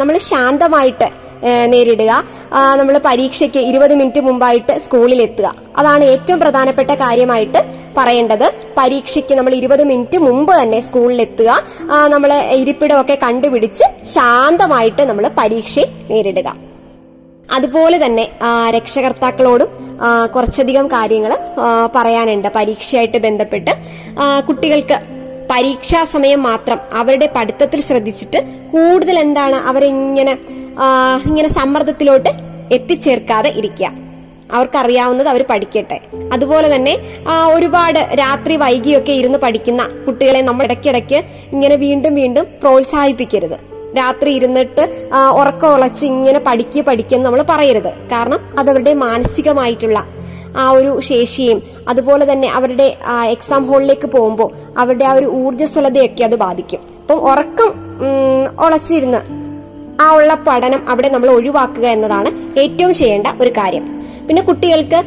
നമ്മൾ 0.00 0.14
ശാന്തമായിട്ട് 0.30 1.08
നേരിടുക. 1.72 2.12
നമ്മൾ 2.80 2.94
പരീക്ഷയ്ക്ക് 3.06 3.60
ഇരുപത് 3.70 3.94
മിനിറ്റ് 4.00 4.20
മുമ്പായിട്ട് 4.28 4.74
സ്കൂളിൽ 4.84 5.20
എത്തുക 5.26 5.48
അതാണ് 5.80 6.04
ഏറ്റവും 6.14 6.40
പ്രധാനപ്പെട്ട 6.42 6.90
കാര്യമായിട്ട് 7.04 7.62
പറയേണ്ടത്. 7.96 8.44
പരീക്ഷയ്ക്ക് 8.78 9.34
നമ്മൾ 9.38 9.52
ഇരുപത് 9.60 9.82
മിനിറ്റ് 9.90 10.18
മുമ്പ് 10.26 10.52
തന്നെ 10.60 10.78
സ്കൂളിൽ 10.86 11.18
എത്തുക 11.26 11.50
നമ്മൾ 12.14 12.30
ഇരിപ്പിടമൊക്കെ 12.60 13.16
കണ്ടുപിടിച്ച് 13.24 13.86
ശാന്തമായിട്ട് 14.14 15.02
നമ്മൾ 15.10 15.24
പരീക്ഷയെ 15.40 15.86
നേരിടുക. 16.10 16.48
അതുപോലെ 17.56 17.96
തന്നെ 18.04 18.24
രക്ഷകർത്താക്കളോടും 18.76 19.70
കുറച്ചധികം 20.34 20.86
കാര്യങ്ങൾ 20.94 21.32
പറയാനുണ്ട്. 21.96 22.48
പരീക്ഷയായിട്ട് 22.56 23.18
ബന്ധപ്പെട്ട്. 23.26 23.72
കുട്ടികൾക്ക് 24.46 24.96
പരീക്ഷാ 25.50 26.00
സമയം 26.12 26.40
മാത്രം 26.48 26.78
അവരുടെ 27.00 27.28
പഠിത്തത്തിൽ 27.36 27.80
ശ്രദ്ധിച്ചിട്ട് 27.88 28.38
കൂടുതൽ 28.72 29.16
എന്താണ് 29.24 29.56
അവരിങ്ങനെ 29.70 30.34
ഇങ്ങനെ 31.26 31.48
സമ്മർദ്ദത്തിലോട്ട് 31.48 32.30
എത്തിച്ചേർക്കാതെ 32.74 33.50
ഇരിക്കുക. 33.50 33.88
അവർക്കറിയാവുന്നത് 34.52 35.28
അവർ 35.28 35.44
പഠിക്കട്ടെ. 35.50 36.00
അതുപോലെ 36.32 36.76
തന്നെ 36.76 36.94
ഒരുപാട് 37.54 37.98
രാത്രി 37.98 38.56
വൈകിയൊക്കെ 38.56 39.12
ഇരുന്ന് 39.12 39.38
പഠിക്കുന്ന 39.38 39.82
കുട്ടികളെ 40.06 40.40
നമ്മൾ 40.40 40.64
ഇടയ്ക്കിടയ്ക്ക് 40.64 41.24
ഇങ്ങനെ 41.52 41.76
വീണ്ടും 41.76 42.14
വീണ്ടും 42.14 42.46
പ്രോത്സാഹിപ്പിക്കരുത്. 42.62 43.56
രാത്രി 43.98 44.30
ഇരുന്നിട്ട് 44.30 44.82
ഉറക്കം 45.40 45.74
ഉളച്ച് 45.74 46.04
ഇങ്ങനെ 46.06 46.38
പഠിക്കുക 46.38 46.82
പഠിക്കുക 46.82 47.18
നമ്മൾ 47.18 47.42
പറയരുത്. 47.48 47.92
കാരണം 48.12 48.40
അതവരുടെ 48.58 48.94
മാനസികമായിട്ടുള്ള 48.94 49.98
ആ 50.56 50.70
ഒരു 50.70 51.00
ശേഷിയും 51.00 51.62
അതുപോലെ 51.88 52.32
തന്നെ 52.32 52.48
അവരുടെ 52.48 52.96
എക്സാം 53.34 53.72
ഹാളിലേക്ക് 53.72 54.06
പോകുമ്പോൾ 54.06 54.50
അവരുടെ 54.78 55.04
ആ 55.04 55.12
ഒരു 55.12 55.26
ഊർജസ്വലതയൊക്കെ 55.26 56.24
അത് 56.24 56.36
ബാധിക്കും. 56.36 56.80
അപ്പം 57.02 57.20
ഉറക്കം 57.30 57.70
ഉളച്ചിരുന്ന് 58.64 59.41
ആ 60.02 60.06
ഉള്ള 60.18 60.32
പഠനം 60.46 60.80
അവിടെ 60.92 61.08
നമ്മൾ 61.14 61.28
ഒഴിവാക്കുക 61.36 61.86
എന്നതാണ് 61.96 62.30
ഏറ്റവും 62.62 62.92
ചെയ്യേണ്ട 63.00 63.28
ഒരു 63.42 63.50
കാര്യം. 63.58 63.84
പിന്നെ 64.26 64.42
കുട്ടികൾക്ക് 64.48 64.98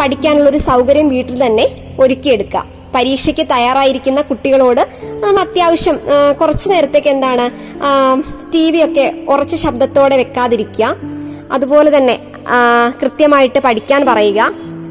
പഠിക്കാനുള്ള 0.00 0.48
ഒരു 0.52 0.60
സൗകര്യം 0.68 1.08
വീട്ടിൽ 1.14 1.36
തന്നെ 1.46 1.66
ഒരുക്കിയെടുക്കുക. 2.02 2.62
പരീക്ഷയ്ക്ക് 2.94 3.44
തയ്യാറായിരിക്കുന്ന 3.50 4.20
കുട്ടികളോട് 4.28 4.80
അത്യാവശ്യം 5.42 5.96
കുറച്ചു 6.40 6.66
നേരത്തേക്ക് 6.72 7.10
എന്താണ് 7.14 7.44
ടി 8.52 8.64
വി 8.72 8.80
ഒക്കെ 8.86 9.04
ഉറച്ച 9.32 9.54
ശബ്ദത്തോടെ 9.64 10.16
വെക്കാതിരിക്കുക. 10.22 10.86
അതുപോലെ 11.56 11.90
തന്നെ 11.96 12.16
കൃത്യമായിട്ട് 13.00 13.60
പഠിക്കാൻ 13.66 14.00
പറയുക. 14.10 14.50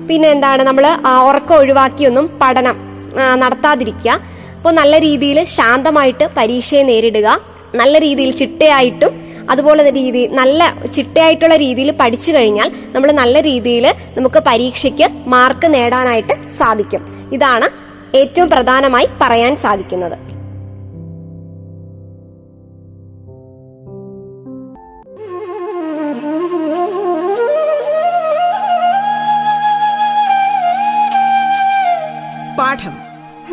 പിന്നെ 0.10 0.28
എന്താണ് 0.36 0.62
നമ്മൾ 0.70 0.86
ഉറക്കം 1.30 1.56
ഒഴിവാക്കിയൊന്നും 1.62 2.26
പഠനം 2.42 2.78
നടത്താതിരിക്കുക. 3.42 4.12
അപ്പോൾ 4.58 4.74
നല്ല 4.80 4.94
രീതിയിൽ 5.08 5.38
ശാന്തമായിട്ട് 5.58 6.26
പരീക്ഷയെ 6.38 6.84
നേരിടുക. 6.92 7.28
നല്ല 7.80 7.96
രീതിയിൽ 8.06 8.32
ചിട്ടയായിട്ടും 8.40 9.12
അതുപോലെ 9.50 9.90
രീതി 9.90 10.28
നല്ല 10.28 10.74
ചിട്ടയായിട്ടുള്ള 10.96 11.56
രീതിയിൽ 11.56 11.92
പഠിച്ചു 11.92 12.32
കഴിഞ്ഞാൽ 12.32 12.72
നമ്മൾ 12.92 13.12
നല്ല 13.12 13.42
രീതിയിൽ 13.42 13.96
നമുക്ക് 14.18 14.44
പരീക്ഷയ്ക്ക് 14.48 15.10
മാർക്ക് 15.28 15.74
നേടാനായിട്ട് 15.74 16.50
സാധിക്കും. 16.50 17.30
ഇതാണ് 17.34 17.70
ഏറ്റവും 18.18 18.50
പ്രധാനമായി 18.50 19.08
പറയാൻ 19.22 19.56
സാധിക്കുന്നത്. 19.56 20.18
പാഠം 32.58 32.98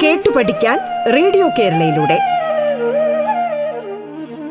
കേട്ടു 0.03 0.31
പഠിക്കാൻ 0.31 0.79
റേഡിയോ 1.15 1.49
കേരളയിലൂടെ. 1.59 2.36